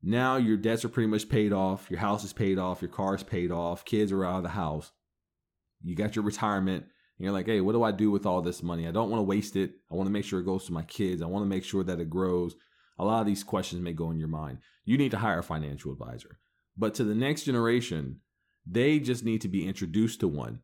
now 0.01 0.37
your 0.37 0.57
debts 0.57 0.83
are 0.83 0.89
pretty 0.89 1.09
much 1.09 1.29
paid 1.29 1.53
off, 1.53 1.89
your 1.89 1.99
house 1.99 2.23
is 2.23 2.33
paid 2.33 2.57
off, 2.57 2.81
your 2.81 2.89
car 2.89 3.15
is 3.15 3.23
paid 3.23 3.51
off, 3.51 3.85
kids 3.85 4.11
are 4.11 4.25
out 4.25 4.37
of 4.37 4.43
the 4.43 4.49
house, 4.49 4.91
you 5.83 5.95
got 5.95 6.15
your 6.15 6.25
retirement, 6.25 6.83
and 7.21 7.25
you're 7.25 7.33
like, 7.33 7.45
hey, 7.45 7.61
what 7.61 7.73
do 7.73 7.83
I 7.83 7.91
do 7.91 8.09
with 8.09 8.25
all 8.25 8.41
this 8.41 8.63
money? 8.63 8.87
I 8.87 8.91
don't 8.91 9.11
want 9.11 9.19
to 9.19 9.25
waste 9.25 9.55
it. 9.55 9.73
I 9.91 9.95
want 9.95 10.07
to 10.07 10.11
make 10.11 10.25
sure 10.25 10.39
it 10.39 10.45
goes 10.45 10.65
to 10.65 10.73
my 10.73 10.81
kids. 10.83 11.21
I 11.21 11.27
want 11.27 11.43
to 11.43 11.49
make 11.49 11.63
sure 11.63 11.83
that 11.83 11.99
it 11.99 12.09
grows. 12.09 12.55
A 12.97 13.05
lot 13.05 13.19
of 13.19 13.27
these 13.27 13.43
questions 13.43 13.81
may 13.81 13.93
go 13.93 14.09
in 14.09 14.17
your 14.17 14.27
mind. 14.27 14.57
You 14.85 14.97
need 14.97 15.11
to 15.11 15.19
hire 15.19 15.39
a 15.39 15.43
financial 15.43 15.91
advisor. 15.91 16.39
But 16.75 16.95
to 16.95 17.03
the 17.03 17.13
next 17.13 17.43
generation, 17.43 18.21
they 18.65 18.99
just 18.99 19.23
need 19.23 19.41
to 19.41 19.47
be 19.47 19.67
introduced 19.67 20.21
to 20.21 20.27
one. 20.27 20.61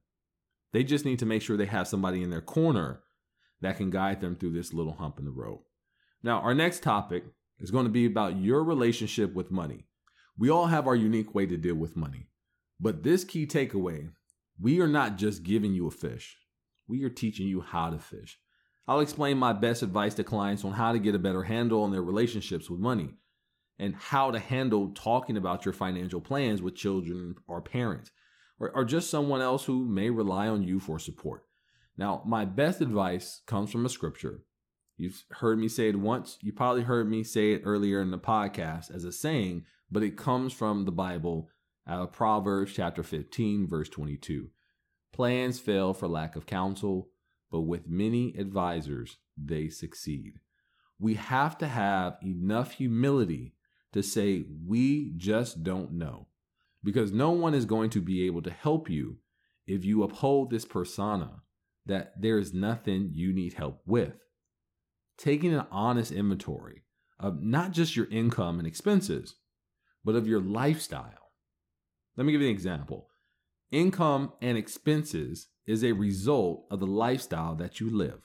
They 0.73 0.83
just 0.83 1.05
need 1.05 1.19
to 1.19 1.25
make 1.25 1.41
sure 1.41 1.57
they 1.57 1.65
have 1.65 1.87
somebody 1.87 2.23
in 2.23 2.31
their 2.31 2.41
corner 2.41 3.01
that 3.61 3.77
can 3.77 3.89
guide 3.89 4.21
them 4.21 4.35
through 4.35 4.53
this 4.53 4.73
little 4.73 4.93
hump 4.93 5.19
in 5.19 5.25
the 5.25 5.31
road. 5.31 5.59
Now, 6.23 6.39
our 6.39 6.53
next 6.53 6.83
topic 6.83 7.23
is 7.59 7.71
going 7.71 7.85
to 7.85 7.91
be 7.91 8.05
about 8.05 8.37
your 8.37 8.63
relationship 8.63 9.33
with 9.33 9.51
money. 9.51 9.85
We 10.37 10.49
all 10.49 10.67
have 10.67 10.87
our 10.87 10.95
unique 10.95 11.33
way 11.33 11.45
to 11.45 11.57
deal 11.57 11.75
with 11.75 11.95
money. 11.95 12.27
But 12.79 13.03
this 13.03 13.23
key 13.23 13.47
takeaway 13.47 14.09
we 14.59 14.81
are 14.81 14.87
not 14.87 15.17
just 15.17 15.43
giving 15.43 15.73
you 15.73 15.85
a 15.87 15.91
fish, 15.91 16.37
we 16.87 17.03
are 17.03 17.09
teaching 17.09 17.47
you 17.47 17.61
how 17.61 17.91
to 17.91 17.99
fish. 17.99 18.39
I'll 18.87 19.01
explain 19.01 19.37
my 19.37 19.53
best 19.53 19.83
advice 19.83 20.15
to 20.15 20.23
clients 20.23 20.65
on 20.65 20.71
how 20.71 20.93
to 20.93 20.99
get 20.99 21.13
a 21.13 21.19
better 21.19 21.43
handle 21.43 21.83
on 21.83 21.91
their 21.91 22.01
relationships 22.01 22.69
with 22.69 22.79
money 22.79 23.09
and 23.77 23.95
how 23.95 24.31
to 24.31 24.39
handle 24.39 24.91
talking 24.95 25.37
about 25.37 25.65
your 25.65 25.73
financial 25.73 26.21
plans 26.21 26.61
with 26.61 26.75
children 26.75 27.35
or 27.47 27.61
parents 27.61 28.11
or, 28.59 28.71
or 28.71 28.85
just 28.85 29.11
someone 29.11 29.41
else 29.41 29.65
who 29.65 29.85
may 29.85 30.09
rely 30.09 30.47
on 30.47 30.63
you 30.63 30.79
for 30.79 30.97
support. 30.97 31.43
Now, 31.97 32.23
my 32.25 32.45
best 32.45 32.81
advice 32.81 33.41
comes 33.45 33.71
from 33.71 33.85
a 33.85 33.89
scripture. 33.89 34.41
You've 34.97 35.23
heard 35.29 35.59
me 35.59 35.67
say 35.67 35.89
it 35.89 35.99
once. 35.99 36.39
You 36.41 36.51
probably 36.51 36.81
heard 36.81 37.07
me 37.07 37.23
say 37.23 37.51
it 37.51 37.61
earlier 37.63 38.01
in 38.01 38.09
the 38.09 38.17
podcast 38.17 38.93
as 38.93 39.03
a 39.03 39.11
saying, 39.11 39.65
but 39.91 40.01
it 40.01 40.17
comes 40.17 40.53
from 40.53 40.85
the 40.85 40.91
Bible 40.91 41.49
out 41.87 42.01
of 42.01 42.11
Proverbs 42.11 42.73
chapter 42.73 43.03
15, 43.03 43.67
verse 43.67 43.89
22. 43.89 44.49
Plans 45.13 45.59
fail 45.59 45.93
for 45.93 46.07
lack 46.07 46.35
of 46.35 46.47
counsel, 46.47 47.09
but 47.51 47.61
with 47.61 47.87
many 47.87 48.35
advisors, 48.37 49.17
they 49.37 49.69
succeed. 49.69 50.39
We 50.99 51.13
have 51.13 51.59
to 51.59 51.67
have 51.67 52.17
enough 52.23 52.71
humility 52.71 53.53
to 53.93 54.01
say, 54.01 54.45
we 54.65 55.13
just 55.15 55.63
don't 55.63 55.93
know. 55.93 56.27
Because 56.83 57.11
no 57.11 57.31
one 57.31 57.53
is 57.53 57.65
going 57.65 57.91
to 57.91 58.01
be 58.01 58.25
able 58.25 58.41
to 58.41 58.51
help 58.51 58.89
you 58.89 59.17
if 59.67 59.85
you 59.85 60.03
uphold 60.03 60.49
this 60.49 60.65
persona 60.65 61.41
that 61.85 62.19
there 62.19 62.39
is 62.39 62.53
nothing 62.53 63.11
you 63.13 63.31
need 63.31 63.53
help 63.53 63.81
with. 63.85 64.13
Taking 65.17 65.53
an 65.53 65.65
honest 65.71 66.11
inventory 66.11 66.83
of 67.19 67.41
not 67.41 67.71
just 67.71 67.95
your 67.95 68.07
income 68.11 68.59
and 68.59 68.67
expenses, 68.67 69.35
but 70.03 70.15
of 70.15 70.27
your 70.27 70.39
lifestyle. 70.39 71.31
Let 72.15 72.25
me 72.25 72.31
give 72.31 72.41
you 72.41 72.47
an 72.47 72.53
example. 72.53 73.09
Income 73.71 74.33
and 74.41 74.57
expenses 74.57 75.47
is 75.65 75.83
a 75.83 75.91
result 75.91 76.65
of 76.71 76.79
the 76.79 76.87
lifestyle 76.87 77.55
that 77.55 77.79
you 77.79 77.89
live. 77.89 78.21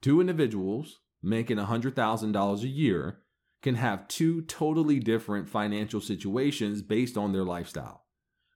Two 0.00 0.20
individuals 0.20 1.00
making 1.22 1.56
$100,000 1.56 2.62
a 2.62 2.68
year 2.68 3.22
can 3.62 3.74
have 3.74 4.06
two 4.06 4.42
totally 4.42 5.00
different 5.00 5.48
financial 5.48 6.00
situations 6.00 6.82
based 6.82 7.16
on 7.16 7.32
their 7.32 7.44
lifestyle. 7.44 8.04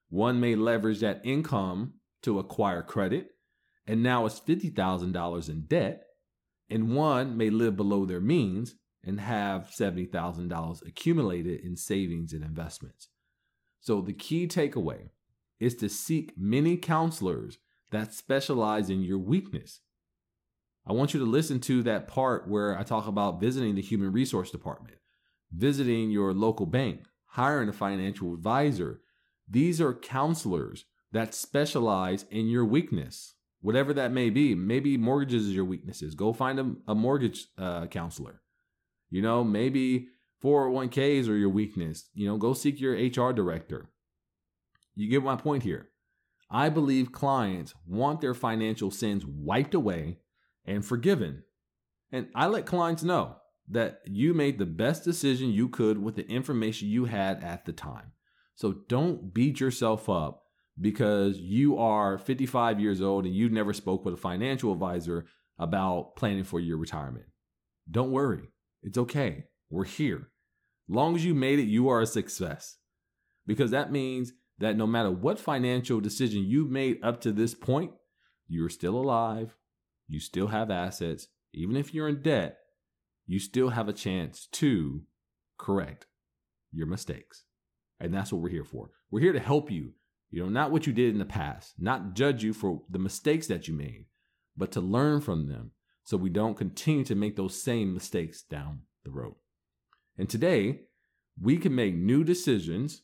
One 0.09 0.39
may 0.39 0.55
leverage 0.55 0.99
that 0.99 1.21
income 1.25 1.95
to 2.21 2.39
acquire 2.39 2.81
credit 2.81 3.31
and 3.85 4.03
now 4.03 4.25
is 4.25 4.39
$50,000 4.39 5.49
in 5.49 5.61
debt, 5.63 6.03
and 6.71 6.95
one 6.95 7.37
may 7.37 7.49
live 7.49 7.75
below 7.75 8.05
their 8.05 8.21
means 8.21 8.75
and 9.03 9.19
have 9.19 9.69
$70,000 9.77 10.87
accumulated 10.87 11.59
in 11.61 11.75
savings 11.75 12.33
and 12.33 12.43
investments. 12.43 13.09
So 13.79 14.01
the 14.01 14.13
key 14.13 14.47
takeaway 14.47 15.09
is 15.59 15.75
to 15.75 15.89
seek 15.89 16.33
many 16.37 16.77
counselors 16.77 17.59
that 17.91 18.13
specialize 18.13 18.89
in 18.89 19.01
your 19.01 19.19
weakness. 19.19 19.81
I 20.87 20.93
want 20.93 21.13
you 21.13 21.19
to 21.19 21.25
listen 21.25 21.59
to 21.61 21.83
that 21.83 22.07
part 22.07 22.47
where 22.47 22.77
I 22.77 22.83
talk 22.83 23.07
about 23.07 23.39
visiting 23.39 23.75
the 23.75 23.81
human 23.81 24.11
resource 24.11 24.49
department 24.49 24.97
visiting 25.53 26.09
your 26.09 26.33
local 26.33 26.65
bank, 26.65 27.05
hiring 27.25 27.69
a 27.69 27.73
financial 27.73 28.33
advisor. 28.33 29.01
These 29.49 29.81
are 29.81 29.93
counselors 29.93 30.85
that 31.11 31.33
specialize 31.33 32.25
in 32.31 32.47
your 32.47 32.65
weakness, 32.65 33.35
whatever 33.61 33.93
that 33.93 34.11
may 34.11 34.29
be. 34.29 34.53
Maybe 34.55 34.97
mortgages 34.97 35.47
is 35.47 35.55
your 35.55 35.65
weaknesses. 35.65 36.15
Go 36.15 36.33
find 36.33 36.59
a, 36.59 36.91
a 36.91 36.95
mortgage 36.95 37.47
uh, 37.57 37.87
counselor. 37.87 38.41
You 39.09 39.21
know, 39.21 39.43
maybe 39.43 40.07
401ks 40.43 41.29
are 41.29 41.37
your 41.37 41.49
weakness. 41.49 42.09
You 42.13 42.27
know, 42.27 42.37
go 42.37 42.53
seek 42.53 42.79
your 42.79 42.93
HR 42.93 43.33
director. 43.33 43.89
You 44.95 45.09
get 45.09 45.23
my 45.23 45.35
point 45.35 45.63
here. 45.63 45.89
I 46.49 46.69
believe 46.69 47.13
clients 47.13 47.73
want 47.87 48.19
their 48.19 48.33
financial 48.33 48.91
sins 48.91 49.25
wiped 49.25 49.73
away 49.73 50.19
and 50.65 50.83
forgiven. 50.83 51.43
And 52.11 52.27
I 52.35 52.47
let 52.47 52.65
clients 52.65 53.03
know 53.03 53.37
that 53.69 54.01
you 54.05 54.33
made 54.33 54.59
the 54.59 54.65
best 54.65 55.05
decision 55.05 55.51
you 55.51 55.69
could 55.69 55.97
with 55.97 56.15
the 56.15 56.27
information 56.29 56.89
you 56.89 57.05
had 57.05 57.41
at 57.41 57.65
the 57.65 57.71
time. 57.71 58.11
So 58.55 58.75
don't 58.89 59.33
beat 59.33 59.61
yourself 59.61 60.09
up 60.09 60.43
because 60.79 61.37
you 61.37 61.77
are 61.77 62.17
55 62.17 62.79
years 62.79 63.01
old 63.01 63.25
and 63.25 63.35
you 63.35 63.49
never 63.49 63.73
spoke 63.73 64.05
with 64.05 64.13
a 64.13 64.17
financial 64.17 64.71
advisor 64.71 65.25
about 65.59 66.15
planning 66.15 66.43
for 66.43 66.59
your 66.59 66.77
retirement. 66.77 67.25
Don't 67.89 68.11
worry. 68.11 68.49
It's 68.83 68.97
okay. 68.97 69.45
We're 69.69 69.85
here. 69.85 70.29
Long 70.87 71.15
as 71.15 71.23
you 71.23 71.33
made 71.33 71.59
it, 71.59 71.67
you 71.67 71.89
are 71.89 72.01
a 72.01 72.05
success. 72.05 72.77
Because 73.45 73.71
that 73.71 73.91
means 73.91 74.33
that 74.59 74.77
no 74.77 74.85
matter 74.85 75.11
what 75.11 75.39
financial 75.39 75.99
decision 75.99 76.43
you 76.43 76.65
made 76.65 76.97
up 77.03 77.21
to 77.21 77.31
this 77.31 77.53
point, 77.53 77.91
you're 78.47 78.69
still 78.69 78.95
alive. 78.95 79.55
You 80.07 80.19
still 80.19 80.47
have 80.47 80.69
assets. 80.69 81.27
Even 81.53 81.75
if 81.75 81.93
you're 81.93 82.09
in 82.09 82.21
debt, 82.21 82.57
you 83.25 83.39
still 83.39 83.69
have 83.69 83.87
a 83.87 83.93
chance 83.93 84.47
to 84.53 85.03
correct 85.57 86.05
your 86.71 86.87
mistakes. 86.87 87.43
And 87.99 88.13
that's 88.13 88.31
what 88.31 88.41
we're 88.41 88.49
here 88.49 88.65
for. 88.65 88.91
We're 89.09 89.21
here 89.21 89.33
to 89.33 89.39
help 89.39 89.71
you, 89.71 89.93
you 90.31 90.41
know, 90.41 90.49
not 90.49 90.71
what 90.71 90.87
you 90.87 90.93
did 90.93 91.13
in 91.13 91.19
the 91.19 91.25
past, 91.25 91.73
not 91.77 92.13
judge 92.13 92.43
you 92.43 92.53
for 92.53 92.81
the 92.89 92.99
mistakes 92.99 93.47
that 93.47 93.67
you 93.67 93.73
made, 93.73 94.05
but 94.55 94.71
to 94.71 94.81
learn 94.81 95.21
from 95.21 95.47
them 95.47 95.71
so 96.03 96.17
we 96.17 96.29
don't 96.29 96.57
continue 96.57 97.03
to 97.03 97.15
make 97.15 97.35
those 97.35 97.61
same 97.61 97.93
mistakes 97.93 98.41
down 98.41 98.81
the 99.03 99.11
road. 99.11 99.35
And 100.17 100.29
today, 100.29 100.81
we 101.39 101.57
can 101.57 101.75
make 101.75 101.95
new 101.95 102.23
decisions 102.23 103.03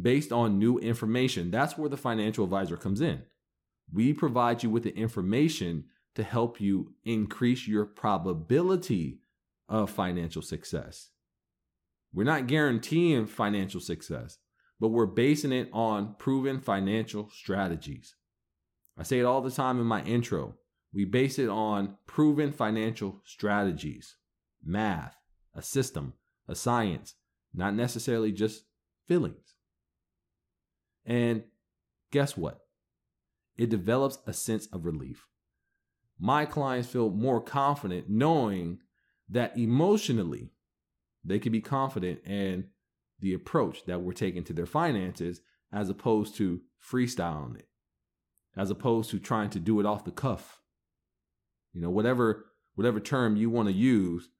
based 0.00 0.32
on 0.32 0.58
new 0.58 0.78
information. 0.78 1.50
That's 1.50 1.76
where 1.76 1.88
the 1.88 1.96
financial 1.96 2.44
advisor 2.44 2.76
comes 2.76 3.00
in. 3.00 3.22
We 3.92 4.12
provide 4.12 4.62
you 4.62 4.70
with 4.70 4.82
the 4.82 4.96
information 4.96 5.84
to 6.14 6.22
help 6.22 6.60
you 6.60 6.94
increase 7.04 7.66
your 7.66 7.86
probability 7.86 9.20
of 9.68 9.90
financial 9.90 10.42
success. 10.42 11.10
We're 12.12 12.24
not 12.24 12.46
guaranteeing 12.46 13.26
financial 13.26 13.80
success, 13.80 14.38
but 14.80 14.88
we're 14.88 15.06
basing 15.06 15.52
it 15.52 15.68
on 15.72 16.14
proven 16.18 16.60
financial 16.60 17.30
strategies. 17.30 18.14
I 18.96 19.02
say 19.02 19.20
it 19.20 19.24
all 19.24 19.40
the 19.40 19.50
time 19.50 19.80
in 19.80 19.86
my 19.86 20.02
intro. 20.02 20.56
We 20.92 21.04
base 21.04 21.38
it 21.38 21.48
on 21.48 21.96
proven 22.06 22.52
financial 22.52 23.20
strategies, 23.24 24.16
math, 24.64 25.16
a 25.54 25.62
system, 25.62 26.14
a 26.48 26.54
science, 26.54 27.14
not 27.54 27.74
necessarily 27.74 28.32
just 28.32 28.64
feelings. 29.06 29.54
And 31.04 31.44
guess 32.10 32.36
what? 32.36 32.60
It 33.56 33.70
develops 33.70 34.18
a 34.26 34.32
sense 34.32 34.66
of 34.72 34.84
relief. 34.84 35.26
My 36.18 36.44
clients 36.44 36.88
feel 36.88 37.10
more 37.10 37.40
confident 37.40 38.08
knowing 38.08 38.78
that 39.28 39.56
emotionally 39.56 40.52
they 41.24 41.38
can 41.38 41.52
be 41.52 41.60
confident 41.60 42.20
in 42.24 42.68
the 43.20 43.34
approach 43.34 43.84
that 43.86 44.02
we're 44.02 44.12
taking 44.12 44.44
to 44.44 44.52
their 44.52 44.66
finances 44.66 45.40
as 45.72 45.90
opposed 45.90 46.36
to 46.36 46.60
freestyling 46.82 47.58
it, 47.58 47.68
as 48.56 48.70
opposed 48.70 49.10
to 49.10 49.18
trying 49.18 49.50
to 49.50 49.60
do 49.60 49.80
it 49.80 49.86
off 49.86 50.04
the 50.04 50.10
cuff. 50.10 50.60
You 51.72 51.82
know, 51.82 51.90
whatever 51.90 52.46
whatever 52.74 53.00
term 53.00 53.36
you 53.36 53.50
want 53.50 53.68
to 53.68 53.74
use 53.74 54.30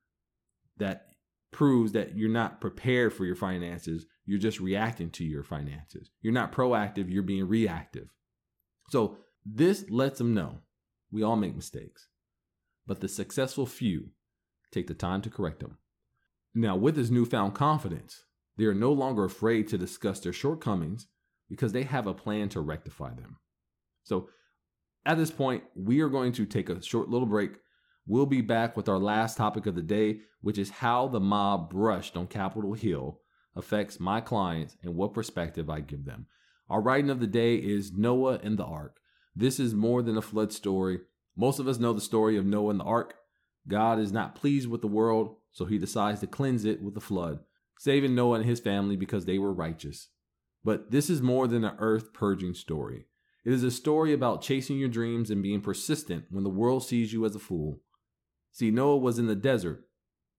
that 0.77 1.07
proves 1.51 1.93
that 1.93 2.17
you're 2.17 2.31
not 2.31 2.61
prepared 2.61 3.13
for 3.13 3.25
your 3.25 3.35
finances, 3.35 4.07
you're 4.27 4.39
just 4.39 4.61
reacting 4.61 5.11
to 5.11 5.25
your 5.25 5.43
finances. 5.43 6.11
You're 6.21 6.33
not 6.33 6.53
proactive, 6.53 7.11
you're 7.11 7.23
being 7.23 7.49
reactive. 7.49 8.09
So, 8.91 9.19
this 9.45 9.89
lets 9.89 10.19
them 10.19 10.35
know 10.35 10.59
we 11.11 11.23
all 11.23 11.37
make 11.37 11.57
mistakes, 11.57 12.09
but 12.87 13.01
the 13.01 13.09
successful 13.09 13.67
few 13.67 14.11
take 14.71 14.87
the 14.87 14.95
time 14.95 15.23
to 15.23 15.31
correct 15.31 15.61
them. 15.61 15.79
Now, 16.55 16.77
with 16.77 16.97
this 16.97 17.11
newfound 17.11 17.55
confidence, 17.55 18.25
they 18.59 18.65
are 18.65 18.75
no 18.75 18.93
longer 18.93 19.25
afraid 19.25 19.69
to 19.69 19.79
discuss 19.79 20.21
their 20.21 20.33
shortcomings 20.33 21.07
because 21.49 21.73
they 21.73 21.85
have 21.85 22.07
a 22.07 22.13
plan 22.13 22.49
to 22.51 22.61
rectify 22.61 23.15
them. 23.15 23.39
So, 24.03 24.29
at 25.07 25.17
this 25.17 25.31
point, 25.31 25.63
we 25.75 26.01
are 26.01 26.09
going 26.09 26.33
to 26.33 26.45
take 26.45 26.69
a 26.69 26.83
short 26.83 27.09
little 27.09 27.27
break. 27.27 27.53
We'll 28.07 28.27
be 28.27 28.41
back 28.43 28.77
with 28.77 28.89
our 28.89 28.99
last 28.99 29.37
topic 29.37 29.67
of 29.67 29.77
the 29.77 29.83
day, 29.83 30.21
which 30.43 30.59
is 30.59 30.71
how 30.71 31.07
the 31.07 31.21
mob 31.21 31.71
brushed 31.71 32.17
on 32.17 32.27
Capitol 32.27 32.75
Hill 32.75 33.21
affects 33.55 34.01
my 34.01 34.21
clients 34.21 34.77
and 34.83 34.97
what 34.97 35.15
perspective 35.15 35.71
I 35.71 35.81
give 35.81 36.05
them. 36.05 36.27
Our 36.69 36.83
writing 36.83 37.11
of 37.11 37.21
the 37.21 37.27
day 37.27 37.55
is 37.55 37.93
Noah 37.93 38.41
and 38.43 38.59
the 38.59 38.65
Ark. 38.65 38.99
This 39.35 39.61
is 39.61 39.73
more 39.73 40.03
than 40.03 40.17
a 40.17 40.23
flood 40.23 40.53
story. 40.53 41.01
Most 41.37 41.61
of 41.61 41.69
us 41.69 41.79
know 41.79 41.93
the 41.93 42.01
story 42.01 42.37
of 42.37 42.45
Noah 42.45 42.71
and 42.71 42.81
the 42.81 42.85
Ark. 42.85 43.15
God 43.69 44.01
is 44.01 44.13
not 44.13 44.35
pleased 44.35 44.69
with 44.69 44.81
the 44.81 44.89
world, 44.89 45.37
so 45.53 45.65
he 45.65 45.79
decides 45.79 46.21
to 46.21 46.27
cleanse 46.27 46.65
it 46.65 46.83
with 46.83 46.97
a 46.97 47.01
flood 47.01 47.39
saving 47.79 48.15
Noah 48.15 48.39
and 48.39 48.45
his 48.45 48.61
family 48.61 48.97
because 48.97 49.25
they 49.25 49.39
were 49.39 49.53
righteous. 49.53 50.09
But 50.65 50.91
this 50.91 51.09
is 51.09 51.23
more 51.23 51.47
than 51.47 51.65
an 51.65 51.77
earth 51.79 52.13
purging 52.13 52.55
story. 52.55 53.07
It 53.45 53.53
is 53.53 53.63
a 53.63 53.71
story 53.71 54.13
about 54.13 54.43
chasing 54.43 54.79
your 54.79 54.89
dreams 54.89 55.31
and 55.31 55.43
being 55.43 55.61
persistent 55.61 56.25
when 56.31 56.45
the 56.45 56.51
world 56.51 56.85
sees 56.85 57.13
you 57.13 57.25
as 57.25 57.35
a 57.35 57.39
fool. 57.39 57.81
See, 58.53 58.71
Noah 58.71 58.99
was 58.99 59.19
in 59.19 59.27
the 59.27 59.37
desert, 59.37 59.85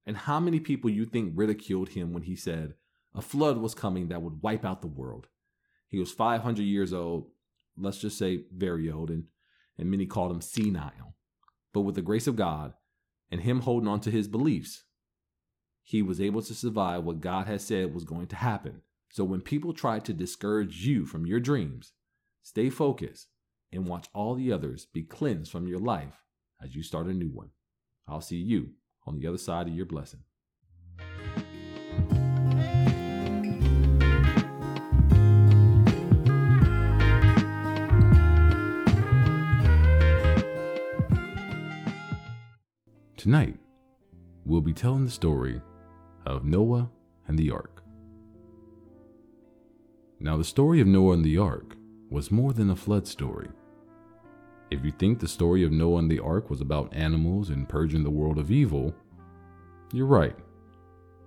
and 0.05 0.17
how 0.17 0.39
many 0.39 0.59
people 0.59 0.89
you 0.89 1.05
think 1.05 1.31
ridiculed 1.35 1.89
him 1.89 2.13
when 2.13 2.23
he 2.23 2.35
said 2.35 2.73
a 3.15 3.21
flood 3.21 3.57
was 3.57 3.73
coming 3.73 4.09
that 4.09 4.21
would 4.21 4.43
wipe 4.43 4.65
out 4.65 4.81
the 4.81 4.87
world? 4.87 5.27
He 5.87 5.97
was 5.97 6.11
500 6.11 6.61
years 6.61 6.93
old, 6.93 7.31
let's 7.77 7.99
just 7.99 8.17
say 8.17 8.43
very 8.55 8.91
old, 8.91 9.09
and, 9.09 9.23
and 9.77 9.89
many 9.89 10.05
called 10.05 10.31
him 10.31 10.41
senile. 10.41 11.15
But 11.73 11.81
with 11.81 11.95
the 11.95 12.01
grace 12.01 12.27
of 12.27 12.35
God 12.35 12.73
and 13.31 13.41
him 13.41 13.61
holding 13.61 13.87
on 13.87 14.01
to 14.01 14.11
his 14.11 14.27
beliefs, 14.27 14.83
he 15.89 16.03
was 16.03 16.21
able 16.21 16.43
to 16.43 16.53
survive 16.53 17.03
what 17.03 17.19
God 17.19 17.47
had 17.47 17.61
said 17.61 17.95
was 17.95 18.03
going 18.03 18.27
to 18.27 18.35
happen. 18.35 18.83
So 19.11 19.23
when 19.23 19.41
people 19.41 19.73
try 19.73 19.97
to 19.97 20.13
discourage 20.13 20.85
you 20.85 21.03
from 21.03 21.25
your 21.25 21.39
dreams, 21.39 21.93
stay 22.43 22.69
focused 22.69 23.29
and 23.73 23.87
watch 23.87 24.07
all 24.13 24.35
the 24.35 24.53
others 24.53 24.85
be 24.85 25.01
cleansed 25.01 25.51
from 25.51 25.67
your 25.67 25.79
life 25.79 26.23
as 26.63 26.75
you 26.75 26.83
start 26.83 27.07
a 27.07 27.11
new 27.11 27.29
one. 27.29 27.49
I'll 28.07 28.21
see 28.21 28.35
you 28.35 28.73
on 29.07 29.17
the 29.17 29.25
other 29.25 29.39
side 29.39 29.67
of 29.67 29.73
your 29.73 29.87
blessing. 29.87 30.19
Tonight, 43.17 43.57
we'll 44.45 44.61
be 44.61 44.71
telling 44.71 45.05
the 45.05 45.09
story 45.09 45.59
of 46.35 46.45
Noah 46.45 46.89
and 47.27 47.37
the 47.37 47.51
Ark. 47.51 47.83
Now, 50.19 50.37
the 50.37 50.43
story 50.43 50.81
of 50.81 50.87
Noah 50.87 51.13
and 51.13 51.25
the 51.25 51.37
Ark 51.37 51.75
was 52.09 52.31
more 52.31 52.53
than 52.53 52.69
a 52.69 52.75
flood 52.75 53.07
story. 53.07 53.49
If 54.71 54.83
you 54.83 54.91
think 54.91 55.19
the 55.19 55.27
story 55.27 55.63
of 55.63 55.71
Noah 55.71 55.99
and 55.99 56.11
the 56.11 56.19
Ark 56.19 56.49
was 56.49 56.61
about 56.61 56.93
animals 56.93 57.49
and 57.49 57.67
purging 57.67 58.03
the 58.03 58.09
world 58.09 58.37
of 58.37 58.51
evil, 58.51 58.93
you're 59.91 60.05
right. 60.05 60.35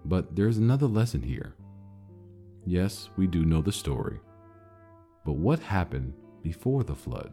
But 0.04 0.36
there's 0.36 0.58
another 0.58 0.86
lesson 0.86 1.22
here. 1.22 1.54
Yes, 2.64 3.10
we 3.16 3.26
do 3.26 3.44
know 3.44 3.60
the 3.60 3.72
story. 3.72 4.20
But 5.24 5.32
what 5.32 5.58
happened 5.58 6.14
before 6.42 6.84
the 6.84 6.94
flood? 6.94 7.32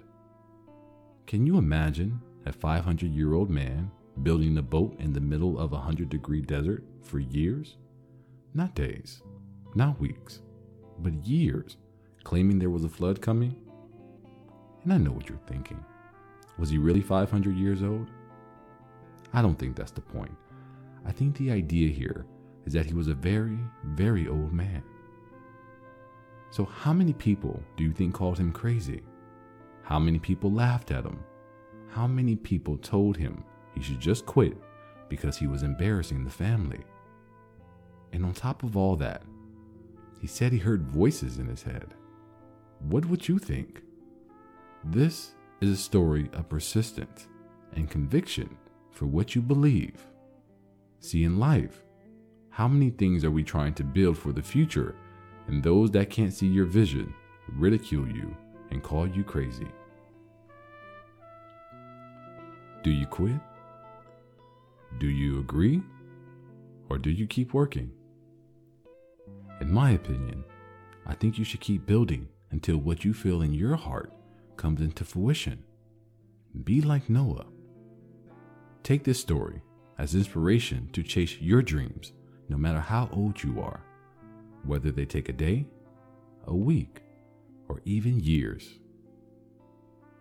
Can 1.28 1.46
you 1.46 1.58
imagine 1.58 2.22
a 2.46 2.52
500 2.52 3.12
year 3.14 3.34
old 3.34 3.50
man 3.50 3.92
building 4.24 4.58
a 4.58 4.62
boat 4.62 4.96
in 5.00 5.14
the 5.14 5.22
middle 5.22 5.60
of 5.60 5.72
a 5.72 5.76
100 5.76 6.10
degree 6.10 6.42
desert 6.42 6.84
for 7.02 7.20
years? 7.20 7.78
Not 8.54 8.76
days, 8.76 9.22
not 9.76 10.00
weeks, 10.00 10.42
but 11.00 11.14
years, 11.26 11.78
claiming 12.24 12.60
there 12.60 12.70
was 12.70 12.84
a 12.84 12.90
flood 12.90 13.22
coming? 13.22 13.56
And 14.84 14.94
I 14.94 14.98
know 14.98 15.12
what 15.12 15.30
you're 15.30 15.40
thinking. 15.48 15.84
Was 16.58 16.70
he 16.70 16.78
really 16.78 17.02
500 17.02 17.56
years 17.56 17.84
old? 17.84 18.10
I 19.34 19.42
don't 19.42 19.58
think 19.58 19.76
that's 19.76 19.92
the 19.92 20.02
point. 20.02 20.36
I 21.06 21.12
think 21.12 21.38
the 21.38 21.52
idea 21.52 21.90
here 21.90 22.26
is 22.66 22.74
that 22.74 22.86
he 22.86 22.94
was 22.94 23.08
a 23.08 23.14
very, 23.14 23.58
very 23.84 24.28
old 24.28 24.52
man. 24.52 24.84
So, 26.52 26.66
how 26.66 26.94
many 26.94 27.14
people 27.14 27.62
do 27.78 27.84
you 27.84 27.92
think 27.92 28.14
called 28.14 28.40
him 28.40 28.52
crazy? 28.52 29.02
How 29.84 30.00
many 30.00 30.20
people 30.20 30.52
laughed 30.52 30.92
at 30.92 31.06
him? 31.06 31.20
How 31.90 32.08
many 32.08 32.36
people 32.36 32.78
told 32.78 33.18
him 33.18 33.44
he 33.80 33.86
should 33.86 34.00
just 34.02 34.26
quit 34.26 34.58
because 35.08 35.38
he 35.38 35.48
was 35.48 35.64
embarrassing 35.64 36.26
the 36.26 36.30
family. 36.30 36.82
And 38.12 38.26
on 38.26 38.34
top 38.34 38.62
of 38.62 38.76
all 38.76 38.98
that, 38.98 39.24
he 40.20 40.28
said 40.28 40.52
he 40.52 40.58
heard 40.58 40.84
voices 40.84 41.38
in 41.38 41.48
his 41.48 41.64
head. 41.64 41.94
What 42.90 43.06
would 43.06 43.30
you 43.30 43.40
think? 43.40 43.82
This 44.84 45.32
is 45.62 45.70
a 45.72 45.78
story 45.78 46.30
of 46.34 46.50
persistence 46.50 47.30
and 47.74 47.90
conviction 47.90 48.58
for 48.92 49.06
what 49.06 49.34
you 49.34 49.42
believe. 49.42 50.06
See, 51.00 51.24
in 51.24 51.40
life, 51.40 51.86
how 52.50 52.68
many 52.68 52.90
things 52.90 53.24
are 53.24 53.32
we 53.32 53.46
trying 53.46 53.76
to 53.76 53.84
build 53.86 54.18
for 54.18 54.34
the 54.34 54.42
future, 54.42 54.94
and 55.48 55.64
those 55.64 55.90
that 55.92 56.10
can't 56.10 56.34
see 56.34 56.48
your 56.48 56.66
vision 56.66 57.14
ridicule 57.54 58.10
you 58.10 58.36
and 58.72 58.84
call 58.84 59.08
you 59.08 59.24
crazy? 59.24 59.68
Do 62.84 62.92
you 62.92 63.06
quit? 63.06 63.40
Do 64.98 65.08
you 65.08 65.40
agree? 65.40 65.82
Or 66.90 66.98
do 66.98 67.12
you 67.12 67.28
keep 67.28 67.54
working? 67.54 67.92
In 69.62 69.72
my 69.72 69.92
opinion, 69.92 70.44
I 71.06 71.14
think 71.14 71.38
you 71.38 71.46
should 71.46 71.62
keep 71.62 71.86
building 71.86 72.28
until 72.52 72.78
what 72.78 73.06
you 73.06 73.14
feel 73.14 73.42
in 73.42 73.54
your 73.54 73.76
heart 73.76 74.14
comes 74.58 74.82
into 74.82 75.06
fruition. 75.06 75.64
Be 76.64 76.82
like 76.82 77.10
Noah. 77.10 77.46
Take 78.84 79.04
this 79.04 79.20
story 79.20 79.62
as 79.98 80.16
inspiration 80.16 80.90
to 80.94 81.04
chase 81.04 81.40
your 81.40 81.62
dreams, 81.62 82.14
no 82.48 82.58
matter 82.58 82.80
how 82.80 83.10
old 83.12 83.44
you 83.44 83.62
are, 83.62 83.84
whether 84.64 84.92
they 84.92 85.06
take 85.06 85.30
a 85.30 85.34
day, 85.34 85.68
a 86.48 86.56
week, 86.56 87.02
or 87.68 87.82
even 87.86 88.20
years. 88.20 88.80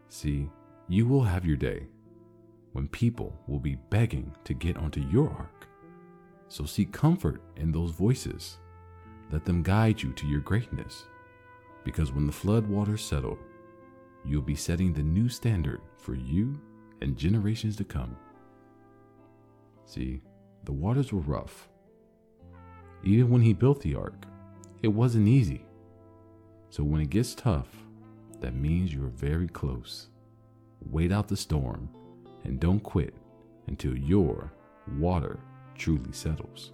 See, 0.08 0.50
you 0.88 1.06
will 1.06 1.24
have 1.24 1.46
your 1.46 1.56
day 1.56 1.86
when 2.78 2.86
people 2.86 3.34
will 3.48 3.58
be 3.58 3.74
begging 3.90 4.32
to 4.44 4.54
get 4.54 4.76
onto 4.76 5.00
your 5.10 5.28
ark. 5.30 5.66
So 6.46 6.64
seek 6.64 6.92
comfort 6.92 7.42
in 7.56 7.72
those 7.72 7.90
voices. 7.90 8.58
Let 9.32 9.44
them 9.44 9.64
guide 9.64 10.00
you 10.00 10.12
to 10.12 10.28
your 10.28 10.38
greatness. 10.38 11.02
Because 11.82 12.12
when 12.12 12.24
the 12.24 12.32
flood 12.32 12.68
waters 12.68 13.02
settle, 13.02 13.36
you'll 14.24 14.42
be 14.42 14.54
setting 14.54 14.92
the 14.92 15.02
new 15.02 15.28
standard 15.28 15.80
for 15.96 16.14
you 16.14 16.56
and 17.02 17.16
generations 17.16 17.74
to 17.78 17.84
come. 17.84 18.16
See, 19.84 20.22
the 20.62 20.70
waters 20.70 21.12
were 21.12 21.18
rough. 21.22 21.68
Even 23.02 23.28
when 23.28 23.42
he 23.42 23.54
built 23.54 23.80
the 23.80 23.96
ark, 23.96 24.24
it 24.82 24.88
wasn't 24.88 25.26
easy. 25.26 25.66
So 26.70 26.84
when 26.84 27.00
it 27.00 27.10
gets 27.10 27.34
tough, 27.34 27.66
that 28.38 28.54
means 28.54 28.94
you're 28.94 29.08
very 29.08 29.48
close. 29.48 30.10
Wait 30.80 31.10
out 31.10 31.26
the 31.26 31.36
storm 31.36 31.90
and 32.44 32.60
don't 32.60 32.80
quit 32.80 33.14
until 33.66 33.96
your 33.96 34.52
water 34.98 35.38
truly 35.74 36.12
settles. 36.12 36.72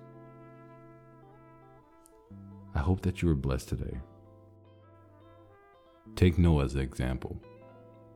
I 2.74 2.80
hope 2.80 3.02
that 3.02 3.22
you 3.22 3.30
are 3.30 3.36
blessed 3.36 3.68
today. 3.68 3.98
Take 6.16 6.38
Noah's 6.38 6.76
example 6.76 7.40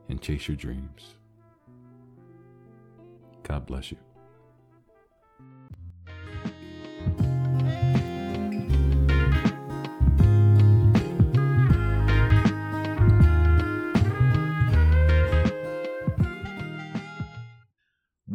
and 0.09 0.21
chase 0.21 0.47
your 0.47 0.57
dreams. 0.57 1.15
God 3.43 3.65
bless 3.65 3.91
you. 3.91 3.97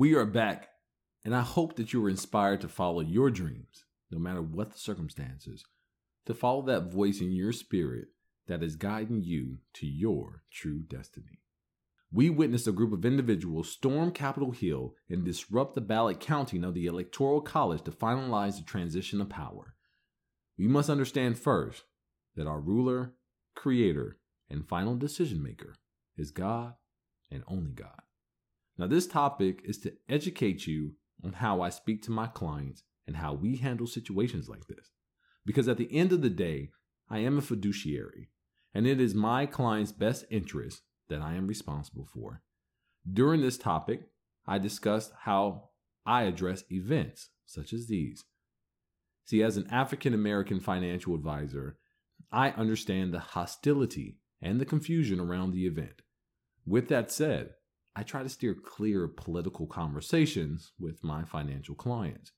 We 0.04 0.14
are 0.16 0.26
back, 0.26 0.68
and 1.24 1.34
I 1.34 1.40
hope 1.40 1.76
that 1.76 1.94
you 1.94 2.02
were 2.02 2.10
inspired 2.10 2.60
to 2.60 2.68
follow 2.68 3.00
your 3.00 3.30
dreams, 3.30 3.86
no 4.10 4.18
matter 4.18 4.42
what 4.42 4.70
the 4.70 4.78
circumstances, 4.78 5.64
to 6.26 6.34
follow 6.34 6.60
that 6.66 6.92
voice 6.92 7.22
in 7.22 7.32
your 7.32 7.52
spirit 7.52 8.08
that 8.46 8.62
is 8.62 8.76
guiding 8.76 9.22
you 9.22 9.60
to 9.72 9.86
your 9.86 10.42
true 10.52 10.80
destiny. 10.80 11.40
We 12.12 12.28
witnessed 12.28 12.68
a 12.68 12.72
group 12.72 12.92
of 12.92 13.06
individuals 13.06 13.70
storm 13.70 14.10
Capitol 14.10 14.50
Hill 14.50 14.94
and 15.08 15.24
disrupt 15.24 15.74
the 15.74 15.80
ballot 15.80 16.20
counting 16.20 16.64
of 16.64 16.74
the 16.74 16.84
Electoral 16.84 17.40
College 17.40 17.80
to 17.84 17.90
finalize 17.90 18.58
the 18.58 18.62
transition 18.62 19.22
of 19.22 19.30
power. 19.30 19.74
We 20.58 20.68
must 20.68 20.90
understand 20.90 21.38
first 21.38 21.84
that 22.36 22.46
our 22.46 22.60
ruler, 22.60 23.14
creator, 23.54 24.18
and 24.50 24.68
final 24.68 24.96
decision 24.96 25.42
maker 25.42 25.76
is 26.18 26.30
God 26.30 26.74
and 27.30 27.42
only 27.48 27.72
God. 27.72 28.03
Now, 28.76 28.86
this 28.86 29.06
topic 29.06 29.62
is 29.64 29.78
to 29.78 29.92
educate 30.08 30.66
you 30.66 30.94
on 31.22 31.32
mm. 31.32 31.36
how 31.36 31.60
I 31.60 31.70
speak 31.70 32.02
to 32.02 32.10
my 32.10 32.26
clients 32.26 32.82
and 33.06 33.16
how 33.16 33.34
we 33.34 33.56
handle 33.56 33.86
situations 33.86 34.48
like 34.48 34.66
this. 34.66 34.90
Because 35.46 35.68
at 35.68 35.76
the 35.76 35.94
end 35.94 36.12
of 36.12 36.22
the 36.22 36.30
day, 36.30 36.70
I 37.08 37.18
am 37.18 37.38
a 37.38 37.42
fiduciary, 37.42 38.30
and 38.72 38.86
it 38.86 39.00
is 39.00 39.14
my 39.14 39.46
client's 39.46 39.92
best 39.92 40.24
interest 40.30 40.82
that 41.08 41.20
I 41.20 41.34
am 41.34 41.46
responsible 41.46 42.06
for. 42.12 42.42
During 43.10 43.42
this 43.42 43.58
topic, 43.58 44.08
I 44.46 44.58
discussed 44.58 45.12
how 45.20 45.68
I 46.06 46.22
address 46.22 46.64
events 46.70 47.28
such 47.46 47.72
as 47.72 47.86
these. 47.88 48.24
See, 49.26 49.42
as 49.42 49.56
an 49.56 49.68
African 49.70 50.14
American 50.14 50.60
financial 50.60 51.14
advisor, 51.14 51.78
I 52.32 52.50
understand 52.50 53.12
the 53.12 53.20
hostility 53.20 54.18
and 54.40 54.60
the 54.60 54.66
confusion 54.66 55.20
around 55.20 55.52
the 55.52 55.66
event. 55.66 56.02
With 56.66 56.88
that 56.88 57.10
said, 57.10 57.50
I 57.96 58.02
try 58.02 58.22
to 58.22 58.28
steer 58.28 58.54
clear 58.54 59.04
of 59.04 59.16
political 59.16 59.66
conversations 59.66 60.72
with 60.78 61.04
my 61.04 61.24
financial 61.24 61.74
clients. 61.74 62.32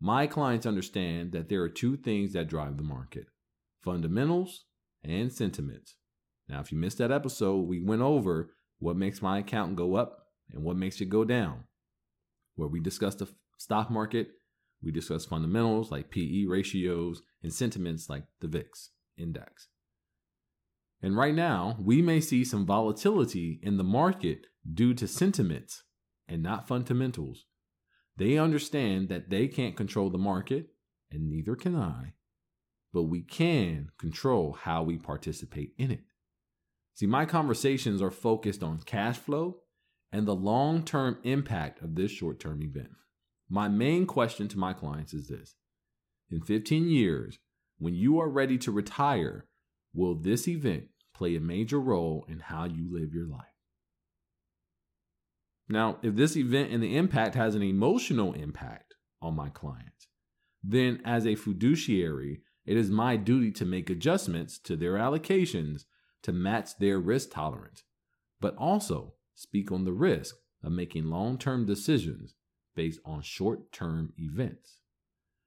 My 0.00 0.26
clients 0.26 0.66
understand 0.66 1.32
that 1.32 1.48
there 1.48 1.62
are 1.62 1.68
two 1.68 1.96
things 1.96 2.32
that 2.32 2.48
drive 2.48 2.76
the 2.76 2.82
market 2.82 3.26
fundamentals 3.82 4.64
and 5.02 5.32
sentiments. 5.32 5.96
Now, 6.48 6.60
if 6.60 6.70
you 6.70 6.78
missed 6.78 6.98
that 6.98 7.10
episode, 7.10 7.66
we 7.66 7.82
went 7.82 8.02
over 8.02 8.50
what 8.78 8.96
makes 8.96 9.20
my 9.20 9.38
account 9.38 9.74
go 9.74 9.96
up 9.96 10.26
and 10.52 10.62
what 10.62 10.76
makes 10.76 11.00
it 11.00 11.08
go 11.08 11.24
down, 11.24 11.64
where 12.54 12.68
we 12.68 12.78
discussed 12.78 13.18
the 13.18 13.28
stock 13.58 13.90
market, 13.90 14.28
we 14.82 14.92
discussed 14.92 15.28
fundamentals 15.28 15.90
like 15.90 16.10
PE 16.10 16.44
ratios, 16.46 17.22
and 17.42 17.52
sentiments 17.52 18.08
like 18.08 18.24
the 18.40 18.48
VIX 18.48 18.90
index. 19.16 19.68
And 21.02 21.16
right 21.16 21.34
now, 21.34 21.76
we 21.80 22.00
may 22.00 22.20
see 22.20 22.44
some 22.44 22.64
volatility 22.64 23.58
in 23.62 23.76
the 23.76 23.84
market 23.84 24.46
due 24.72 24.94
to 24.94 25.08
sentiments 25.08 25.82
and 26.28 26.42
not 26.42 26.68
fundamentals. 26.68 27.46
They 28.16 28.38
understand 28.38 29.08
that 29.08 29.28
they 29.28 29.48
can't 29.48 29.76
control 29.76 30.10
the 30.10 30.18
market, 30.18 30.68
and 31.10 31.28
neither 31.28 31.56
can 31.56 31.74
I, 31.74 32.14
but 32.92 33.04
we 33.04 33.22
can 33.22 33.88
control 33.98 34.52
how 34.52 34.84
we 34.84 34.96
participate 34.96 35.72
in 35.76 35.90
it. 35.90 36.04
See, 36.94 37.06
my 37.06 37.24
conversations 37.24 38.00
are 38.00 38.10
focused 38.10 38.62
on 38.62 38.82
cash 38.84 39.16
flow 39.16 39.56
and 40.12 40.28
the 40.28 40.34
long 40.34 40.84
term 40.84 41.18
impact 41.24 41.82
of 41.82 41.94
this 41.94 42.12
short 42.12 42.38
term 42.38 42.62
event. 42.62 42.90
My 43.48 43.68
main 43.68 44.06
question 44.06 44.46
to 44.48 44.58
my 44.58 44.72
clients 44.72 45.14
is 45.14 45.28
this 45.28 45.56
In 46.30 46.42
15 46.42 46.88
years, 46.88 47.38
when 47.78 47.94
you 47.94 48.20
are 48.20 48.28
ready 48.28 48.58
to 48.58 48.70
retire, 48.70 49.46
will 49.94 50.14
this 50.14 50.48
event 50.48 50.84
play 51.14 51.36
a 51.36 51.40
major 51.40 51.80
role 51.80 52.24
in 52.28 52.40
how 52.40 52.64
you 52.64 52.92
live 52.92 53.12
your 53.12 53.26
life. 53.26 53.46
Now, 55.68 55.98
if 56.02 56.16
this 56.16 56.36
event 56.36 56.70
and 56.72 56.82
the 56.82 56.96
impact 56.96 57.34
has 57.34 57.54
an 57.54 57.62
emotional 57.62 58.32
impact 58.32 58.94
on 59.20 59.34
my 59.34 59.48
client, 59.48 60.06
then 60.62 61.00
as 61.04 61.26
a 61.26 61.34
fiduciary, 61.34 62.42
it 62.64 62.76
is 62.76 62.90
my 62.90 63.16
duty 63.16 63.50
to 63.52 63.64
make 63.64 63.90
adjustments 63.90 64.58
to 64.60 64.76
their 64.76 64.94
allocations 64.94 65.84
to 66.22 66.32
match 66.32 66.78
their 66.78 66.98
risk 66.98 67.30
tolerance, 67.30 67.82
but 68.40 68.56
also 68.56 69.14
speak 69.34 69.72
on 69.72 69.84
the 69.84 69.92
risk 69.92 70.36
of 70.62 70.72
making 70.72 71.06
long 71.06 71.38
term 71.38 71.66
decisions 71.66 72.34
based 72.74 73.00
on 73.04 73.22
short 73.22 73.72
term 73.72 74.12
events. 74.16 74.78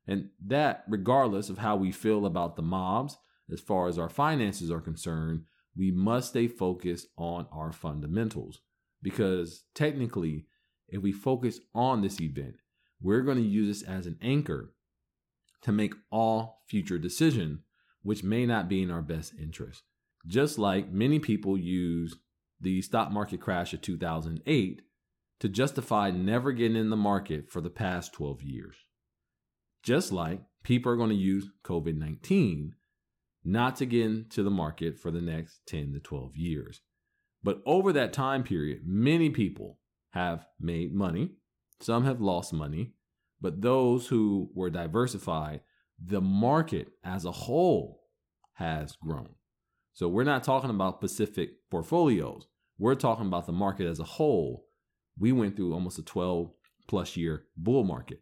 And 0.08 0.29
that, 0.45 0.84
regardless 0.88 1.49
of 1.49 1.60
how 1.60 1.75
we 1.75 1.91
feel 1.91 2.25
about 2.25 2.55
the 2.55 2.62
mobs, 2.62 3.17
as 3.51 3.60
far 3.60 3.88
as 3.88 3.99
our 3.99 4.10
finances 4.10 4.71
are 4.71 4.81
concerned, 4.81 5.43
we 5.75 5.91
must 5.91 6.29
stay 6.29 6.47
focused 6.47 7.08
on 7.17 7.47
our 7.51 7.71
fundamentals 7.71 8.62
because 9.01 9.65
technically, 9.75 10.45
if 10.88 11.01
we 11.01 11.12
focus 11.12 11.60
on 11.73 12.01
this 12.01 12.19
event, 12.21 12.55
we're 13.01 13.21
going 13.21 13.38
to 13.38 13.43
use 13.43 13.81
this 13.81 13.88
as 13.88 14.08
an 14.08 14.17
anchor 14.21 14.73
to 15.62 15.71
make 15.71 15.93
all 16.12 16.63
future 16.67 16.97
decisions, 16.97 17.60
which 18.03 18.23
may 18.23 18.45
not 18.45 18.69
be 18.69 18.81
in 18.81 18.91
our 18.91 19.01
best 19.01 19.34
interest. 19.39 19.84
Just 20.27 20.58
like 20.58 20.91
many 20.91 21.19
people 21.19 21.58
use 21.58 22.15
the 22.60 22.81
stock 22.81 23.12
market 23.12 23.41
crash 23.41 23.73
of 23.73 23.81
2008 23.81 24.81
to 25.39 25.49
justify 25.49 26.10
never 26.12 26.51
getting 26.51 26.77
in 26.77 26.89
the 26.89 26.95
market 26.95 27.51
for 27.51 27.62
the 27.62 27.69
past 27.69 28.13
12 28.13 28.41
years. 28.41 28.75
Just 29.84 30.12
like 30.12 30.41
people 30.63 30.91
are 30.91 30.97
going 30.97 31.10
to 31.10 31.15
use 31.15 31.49
COVID 31.63 31.97
19 31.97 32.73
not 33.45 33.75
to 33.77 33.86
get 33.86 34.05
into 34.05 34.43
the 34.43 34.49
market 34.49 34.99
for 34.99 35.12
the 35.12 35.21
next 35.21 35.62
10 35.67 35.93
to 35.93 35.99
12 35.99 36.36
years. 36.36 36.81
But 37.43 37.62
over 37.65 37.93
that 37.93 38.12
time 38.12 38.43
period, 38.43 38.81
many 38.86 39.29
people 39.29 39.77
have 40.10 40.47
made 40.60 40.93
money. 40.93 41.34
Some 41.79 42.05
have 42.05 42.19
lost 42.19 42.51
money. 42.51 42.93
But 43.39 43.62
those 43.62 44.08
who 44.08 44.49
were 44.55 44.71
diversified, 44.71 45.62
the 46.03 46.21
market 46.21 46.88
as 47.03 47.23
a 47.23 47.31
whole 47.31 48.01
has 48.53 48.95
grown. 48.95 49.36
So 49.93 50.08
we're 50.08 50.23
not 50.23 50.43
talking 50.43 50.71
about 50.71 50.97
specific 50.97 51.51
portfolios. 51.69 52.47
We're 52.79 52.95
talking 52.95 53.27
about 53.27 53.45
the 53.45 53.53
market 53.53 53.88
as 53.88 53.99
a 53.99 54.03
whole. 54.03 54.65
We 55.17 55.31
went 55.31 55.55
through 55.55 55.73
almost 55.73 55.99
a 55.99 56.03
12 56.03 56.51
plus 56.88 57.15
year 57.15 57.45
bull 57.55 57.84
market 57.84 58.21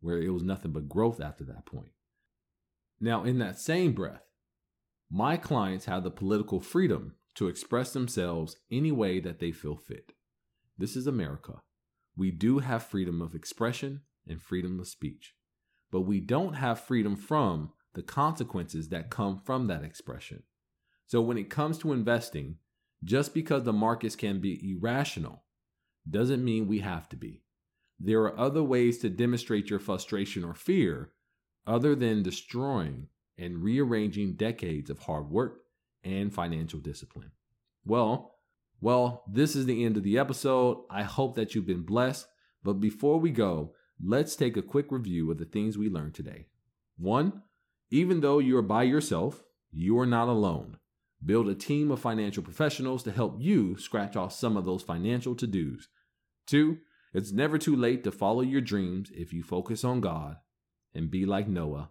where 0.00 0.20
it 0.20 0.30
was 0.30 0.42
nothing 0.42 0.72
but 0.72 0.88
growth 0.88 1.20
after 1.20 1.44
that 1.44 1.66
point. 1.66 1.90
Now, 3.00 3.24
in 3.24 3.38
that 3.38 3.58
same 3.58 3.92
breath, 3.92 4.27
my 5.10 5.36
clients 5.36 5.86
have 5.86 6.04
the 6.04 6.10
political 6.10 6.60
freedom 6.60 7.14
to 7.34 7.48
express 7.48 7.92
themselves 7.92 8.56
any 8.70 8.92
way 8.92 9.20
that 9.20 9.38
they 9.38 9.52
feel 9.52 9.76
fit. 9.76 10.12
This 10.76 10.96
is 10.96 11.06
America. 11.06 11.62
We 12.16 12.30
do 12.30 12.58
have 12.58 12.82
freedom 12.82 13.22
of 13.22 13.34
expression 13.34 14.02
and 14.28 14.42
freedom 14.42 14.78
of 14.80 14.88
speech, 14.88 15.34
but 15.90 16.02
we 16.02 16.20
don't 16.20 16.54
have 16.54 16.80
freedom 16.80 17.16
from 17.16 17.72
the 17.94 18.02
consequences 18.02 18.88
that 18.88 19.10
come 19.10 19.38
from 19.38 19.66
that 19.68 19.84
expression. 19.84 20.42
So 21.06 21.20
when 21.22 21.38
it 21.38 21.48
comes 21.48 21.78
to 21.78 21.92
investing, 21.92 22.56
just 23.02 23.32
because 23.32 23.62
the 23.62 23.72
markets 23.72 24.16
can 24.16 24.40
be 24.40 24.76
irrational 24.76 25.44
doesn't 26.08 26.44
mean 26.44 26.66
we 26.66 26.80
have 26.80 27.08
to 27.10 27.16
be. 27.16 27.42
There 27.98 28.22
are 28.22 28.38
other 28.38 28.62
ways 28.62 28.98
to 28.98 29.08
demonstrate 29.08 29.70
your 29.70 29.78
frustration 29.78 30.44
or 30.44 30.54
fear 30.54 31.12
other 31.66 31.94
than 31.94 32.22
destroying 32.22 33.08
and 33.38 33.62
rearranging 33.62 34.34
decades 34.34 34.90
of 34.90 34.98
hard 35.00 35.30
work 35.30 35.60
and 36.04 36.32
financial 36.32 36.80
discipline. 36.80 37.30
Well, 37.84 38.34
well, 38.80 39.24
this 39.28 39.56
is 39.56 39.66
the 39.66 39.84
end 39.84 39.96
of 39.96 40.02
the 40.02 40.18
episode. 40.18 40.84
I 40.90 41.02
hope 41.02 41.34
that 41.36 41.54
you've 41.54 41.66
been 41.66 41.82
blessed. 41.82 42.26
But 42.62 42.74
before 42.74 43.18
we 43.18 43.30
go, 43.30 43.74
let's 44.02 44.36
take 44.36 44.56
a 44.56 44.62
quick 44.62 44.90
review 44.90 45.30
of 45.30 45.38
the 45.38 45.44
things 45.44 45.76
we 45.76 45.88
learned 45.88 46.14
today. 46.14 46.46
One, 46.96 47.42
even 47.90 48.20
though 48.20 48.38
you 48.38 48.56
are 48.56 48.62
by 48.62 48.84
yourself, 48.84 49.42
you 49.72 49.98
are 49.98 50.06
not 50.06 50.28
alone. 50.28 50.78
Build 51.24 51.48
a 51.48 51.54
team 51.54 51.90
of 51.90 52.00
financial 52.00 52.42
professionals 52.42 53.02
to 53.02 53.10
help 53.10 53.36
you 53.38 53.76
scratch 53.76 54.16
off 54.16 54.32
some 54.32 54.56
of 54.56 54.64
those 54.64 54.82
financial 54.82 55.34
to 55.34 55.46
dos. 55.46 55.88
Two, 56.46 56.78
it's 57.12 57.32
never 57.32 57.58
too 57.58 57.74
late 57.74 58.04
to 58.04 58.12
follow 58.12 58.42
your 58.42 58.60
dreams 58.60 59.10
if 59.14 59.32
you 59.32 59.42
focus 59.42 59.82
on 59.82 60.00
God 60.00 60.36
and 60.94 61.10
be 61.10 61.26
like 61.26 61.48
Noah. 61.48 61.90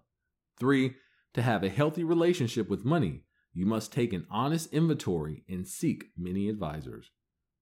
Three, 0.60 0.96
to 1.34 1.42
have 1.42 1.64
a 1.64 1.70
healthy 1.70 2.04
relationship 2.04 2.70
with 2.70 2.86
money, 2.86 3.24
you 3.54 3.66
must 3.66 3.92
take 3.92 4.14
an 4.14 4.26
honest 4.30 4.72
inventory 4.74 5.44
and 5.50 5.68
seek 5.68 6.06
many 6.18 6.50
advisors. 6.50 7.12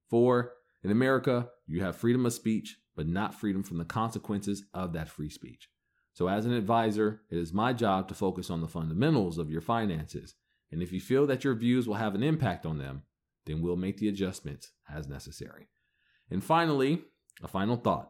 Four, 0.09 0.53
in 0.83 0.91
America, 0.91 1.49
you 1.65 1.81
have 1.83 1.95
freedom 1.95 2.25
of 2.25 2.33
speech, 2.33 2.77
but 2.95 3.07
not 3.07 3.33
freedom 3.33 3.63
from 3.63 3.77
the 3.77 3.85
consequences 3.85 4.65
of 4.73 4.93
that 4.93 5.09
free 5.09 5.29
speech. 5.29 5.69
So, 6.13 6.29
as 6.29 6.45
an 6.45 6.53
advisor, 6.53 7.21
it 7.29 7.37
is 7.37 7.51
my 7.51 7.73
job 7.73 8.07
to 8.07 8.13
focus 8.13 8.49
on 8.49 8.61
the 8.61 8.67
fundamentals 8.67 9.37
of 9.37 9.49
your 9.49 9.61
finances 9.61 10.35
And 10.71 10.81
if 10.81 10.91
you 10.91 10.99
feel 10.99 11.27
that 11.27 11.43
your 11.43 11.55
views 11.55 11.87
will 11.87 11.95
have 11.95 12.15
an 12.15 12.23
impact 12.23 12.65
on 12.65 12.77
them, 12.77 13.03
then 13.45 13.61
we'll 13.61 13.75
make 13.75 13.97
the 13.97 14.09
adjustments 14.09 14.71
as 14.89 15.07
necessary. 15.07 15.67
And 16.29 16.43
finally, 16.43 17.03
a 17.43 17.47
final 17.47 17.77
thought. 17.77 18.09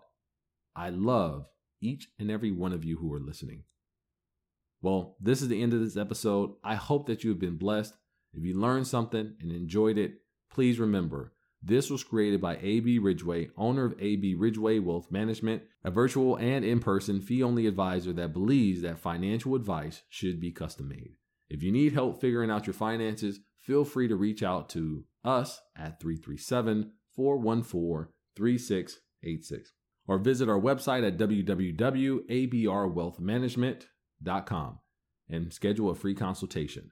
I 0.76 0.90
love 0.90 1.48
each 1.82 2.08
and 2.18 2.32
every 2.32 2.52
one 2.52 2.74
of 2.74 2.84
you 2.84 2.98
who 2.98 3.14
are 3.14 3.20
listening. 3.20 3.64
Well, 4.86 5.18
this 5.20 5.42
is 5.42 5.48
the 5.48 5.64
end 5.64 5.74
of 5.74 5.80
this 5.80 5.98
episode. 5.98 6.52
I 6.64 6.76
hope 6.76 7.08
that 7.08 7.24
you 7.24 7.32
have 7.32 7.40
been 7.40 7.58
blessed. 7.58 7.96
If 8.36 8.44
you 8.44 8.54
learned 8.54 8.86
something 8.86 9.34
and 9.42 9.52
enjoyed 9.52 9.98
it, 9.98 10.22
please 10.52 10.80
remember 10.80 11.34
this 11.64 11.90
was 11.90 12.04
created 12.04 12.40
by 12.40 12.60
AB 12.62 13.00
Ridgeway, 13.00 13.50
owner 13.58 13.86
of 13.86 13.96
AB 14.00 14.36
Ridgeway 14.36 14.78
Wealth 14.78 15.12
Management, 15.12 15.64
a 15.84 15.90
virtual 15.90 16.36
and 16.36 16.64
in 16.64 16.82
person 16.82 17.20
fee 17.20 17.42
only 17.42 17.66
advisor 17.66 18.14
that 18.14 18.32
believes 18.32 18.84
that 18.84 19.00
financial 19.00 19.56
advice 19.56 20.04
should 20.08 20.40
be 20.40 20.52
custom 20.52 20.90
made. 20.90 21.16
If 21.50 21.64
you 21.64 21.72
need 21.72 21.94
help 21.94 22.22
figuring 22.22 22.52
out 22.52 22.68
your 22.68 22.76
finances, 22.76 23.40
feel 23.58 23.86
free 23.86 24.08
to 24.08 24.16
reach 24.16 24.44
out 24.44 24.70
to 24.70 25.06
us 25.24 25.60
at 25.76 26.00
337 26.00 26.92
414 27.16 28.14
3686 28.36 29.74
or 30.08 30.20
visit 30.20 30.48
our 30.48 30.62
website 30.62 31.08
at 31.08 31.18
www.abrwealthmanagement.com 31.18 33.88
and 34.24 35.54
schedule 35.54 35.90
a 35.90 35.96
free 35.96 36.14
consultation. 36.16 36.92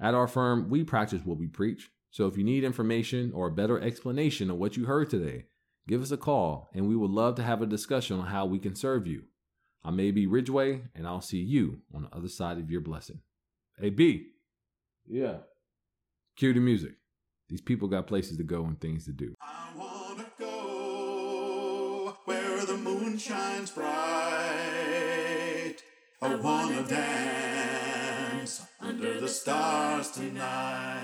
At 0.00 0.14
our 0.14 0.26
firm, 0.26 0.68
we 0.68 0.84
practice 0.84 1.22
what 1.24 1.38
we 1.38 1.46
preach. 1.46 1.90
So 2.10 2.26
if 2.26 2.36
you 2.36 2.44
need 2.44 2.64
information 2.64 3.32
or 3.34 3.46
a 3.46 3.52
better 3.52 3.80
explanation 3.80 4.50
of 4.50 4.58
what 4.58 4.76
you 4.76 4.84
heard 4.84 5.08
today, 5.08 5.46
give 5.88 6.02
us 6.02 6.10
a 6.10 6.16
call 6.16 6.70
and 6.74 6.88
we 6.88 6.96
would 6.96 7.10
love 7.10 7.36
to 7.36 7.42
have 7.42 7.62
a 7.62 7.66
discussion 7.66 8.18
on 8.18 8.26
how 8.26 8.44
we 8.44 8.58
can 8.58 8.74
serve 8.74 9.06
you. 9.06 9.24
I'm 9.84 9.98
AB 9.98 10.26
Ridgeway 10.26 10.82
and 10.94 11.06
I'll 11.06 11.20
see 11.20 11.38
you 11.38 11.80
on 11.94 12.02
the 12.02 12.14
other 12.14 12.28
side 12.28 12.58
of 12.58 12.70
your 12.70 12.80
blessing. 12.80 13.20
AB. 13.80 14.26
Yeah. 15.08 15.38
Cue 16.36 16.52
the 16.52 16.60
music. 16.60 16.92
These 17.48 17.62
people 17.62 17.88
got 17.88 18.06
places 18.06 18.36
to 18.38 18.44
go 18.44 18.64
and 18.64 18.80
things 18.80 19.04
to 19.06 19.12
do. 19.12 19.34
I 19.40 19.70
wanna 19.76 20.26
go 20.38 22.16
where 22.24 22.64
the 22.64 22.76
moon 22.76 23.18
shines 23.18 23.70
bright. 23.70 24.31
I 26.22 26.36
wanna 26.36 26.86
dance 26.86 28.64
under 28.80 29.18
the 29.18 29.26
stars 29.26 30.12
tonight. 30.12 31.00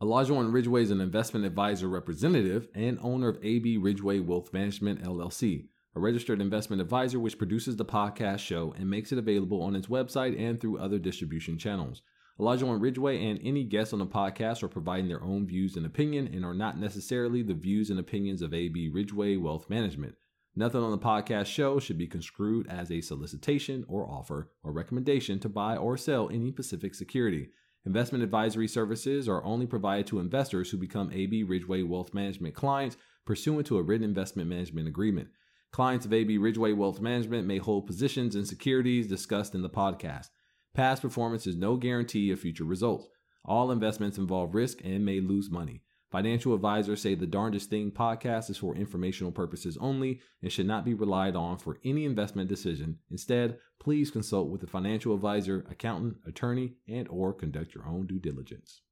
Olajuwon 0.00 0.52
Ridgeway 0.52 0.82
is 0.82 0.92
an 0.92 1.00
investment 1.00 1.44
advisor 1.44 1.88
representative 1.88 2.68
and 2.72 3.00
owner 3.02 3.30
of 3.30 3.38
AB 3.42 3.78
Ridgeway 3.78 4.20
Wealth 4.20 4.52
Management 4.52 5.02
LLC, 5.02 5.70
a 5.96 6.00
registered 6.00 6.40
investment 6.40 6.80
advisor 6.80 7.18
which 7.18 7.36
produces 7.36 7.74
the 7.74 7.84
podcast 7.84 8.38
show 8.38 8.72
and 8.78 8.88
makes 8.88 9.10
it 9.10 9.18
available 9.18 9.60
on 9.60 9.74
its 9.74 9.88
website 9.88 10.40
and 10.40 10.60
through 10.60 10.78
other 10.78 11.00
distribution 11.00 11.58
channels. 11.58 12.02
Olajuwon 12.38 12.80
Ridgeway 12.80 13.28
and 13.28 13.40
any 13.42 13.64
guests 13.64 13.92
on 13.92 13.98
the 13.98 14.06
podcast 14.06 14.62
are 14.62 14.68
providing 14.68 15.08
their 15.08 15.24
own 15.24 15.48
views 15.48 15.74
and 15.74 15.84
opinion 15.84 16.28
and 16.28 16.44
are 16.44 16.54
not 16.54 16.78
necessarily 16.78 17.42
the 17.42 17.54
views 17.54 17.90
and 17.90 17.98
opinions 17.98 18.40
of 18.40 18.54
AB 18.54 18.88
Ridgeway 18.94 19.36
Wealth 19.36 19.68
Management. 19.68 20.14
Nothing 20.54 20.82
on 20.82 20.90
the 20.90 20.98
podcast 20.98 21.46
show 21.46 21.78
should 21.78 21.96
be 21.96 22.06
construed 22.06 22.68
as 22.68 22.90
a 22.90 23.00
solicitation 23.00 23.86
or 23.88 24.06
offer 24.06 24.50
or 24.62 24.70
recommendation 24.70 25.38
to 25.40 25.48
buy 25.48 25.78
or 25.78 25.96
sell 25.96 26.28
any 26.28 26.50
specific 26.50 26.94
security. 26.94 27.48
Investment 27.86 28.22
advisory 28.22 28.68
services 28.68 29.28
are 29.28 29.42
only 29.44 29.66
provided 29.66 30.06
to 30.08 30.20
investors 30.20 30.70
who 30.70 30.76
become 30.76 31.10
AB 31.10 31.42
Ridgeway 31.44 31.82
Wealth 31.82 32.12
Management 32.12 32.54
clients 32.54 32.98
pursuant 33.24 33.66
to 33.68 33.78
a 33.78 33.82
written 33.82 34.04
investment 34.04 34.48
management 34.48 34.88
agreement. 34.88 35.28
Clients 35.70 36.04
of 36.04 36.12
AB 36.12 36.36
Ridgeway 36.36 36.74
Wealth 36.74 37.00
Management 37.00 37.46
may 37.46 37.56
hold 37.56 37.86
positions 37.86 38.36
in 38.36 38.44
securities 38.44 39.08
discussed 39.08 39.54
in 39.54 39.62
the 39.62 39.70
podcast. 39.70 40.28
Past 40.74 41.00
performance 41.00 41.46
is 41.46 41.56
no 41.56 41.76
guarantee 41.76 42.30
of 42.30 42.40
future 42.40 42.64
results. 42.64 43.08
All 43.42 43.70
investments 43.70 44.18
involve 44.18 44.54
risk 44.54 44.78
and 44.84 45.04
may 45.04 45.20
lose 45.20 45.50
money. 45.50 45.82
Financial 46.12 46.52
advisors 46.52 47.00
say 47.00 47.14
the 47.14 47.26
Darndest 47.26 47.70
Thing 47.70 47.90
podcast 47.90 48.50
is 48.50 48.58
for 48.58 48.76
informational 48.76 49.32
purposes 49.32 49.78
only 49.80 50.20
and 50.42 50.52
should 50.52 50.66
not 50.66 50.84
be 50.84 50.92
relied 50.92 51.34
on 51.34 51.56
for 51.56 51.78
any 51.86 52.04
investment 52.04 52.50
decision. 52.50 52.98
Instead, 53.10 53.56
please 53.80 54.10
consult 54.10 54.50
with 54.50 54.62
a 54.62 54.66
financial 54.66 55.14
advisor, 55.14 55.64
accountant, 55.70 56.18
attorney, 56.26 56.74
and 56.86 57.08
or 57.08 57.32
conduct 57.32 57.74
your 57.74 57.86
own 57.88 58.06
due 58.06 58.18
diligence. 58.18 58.82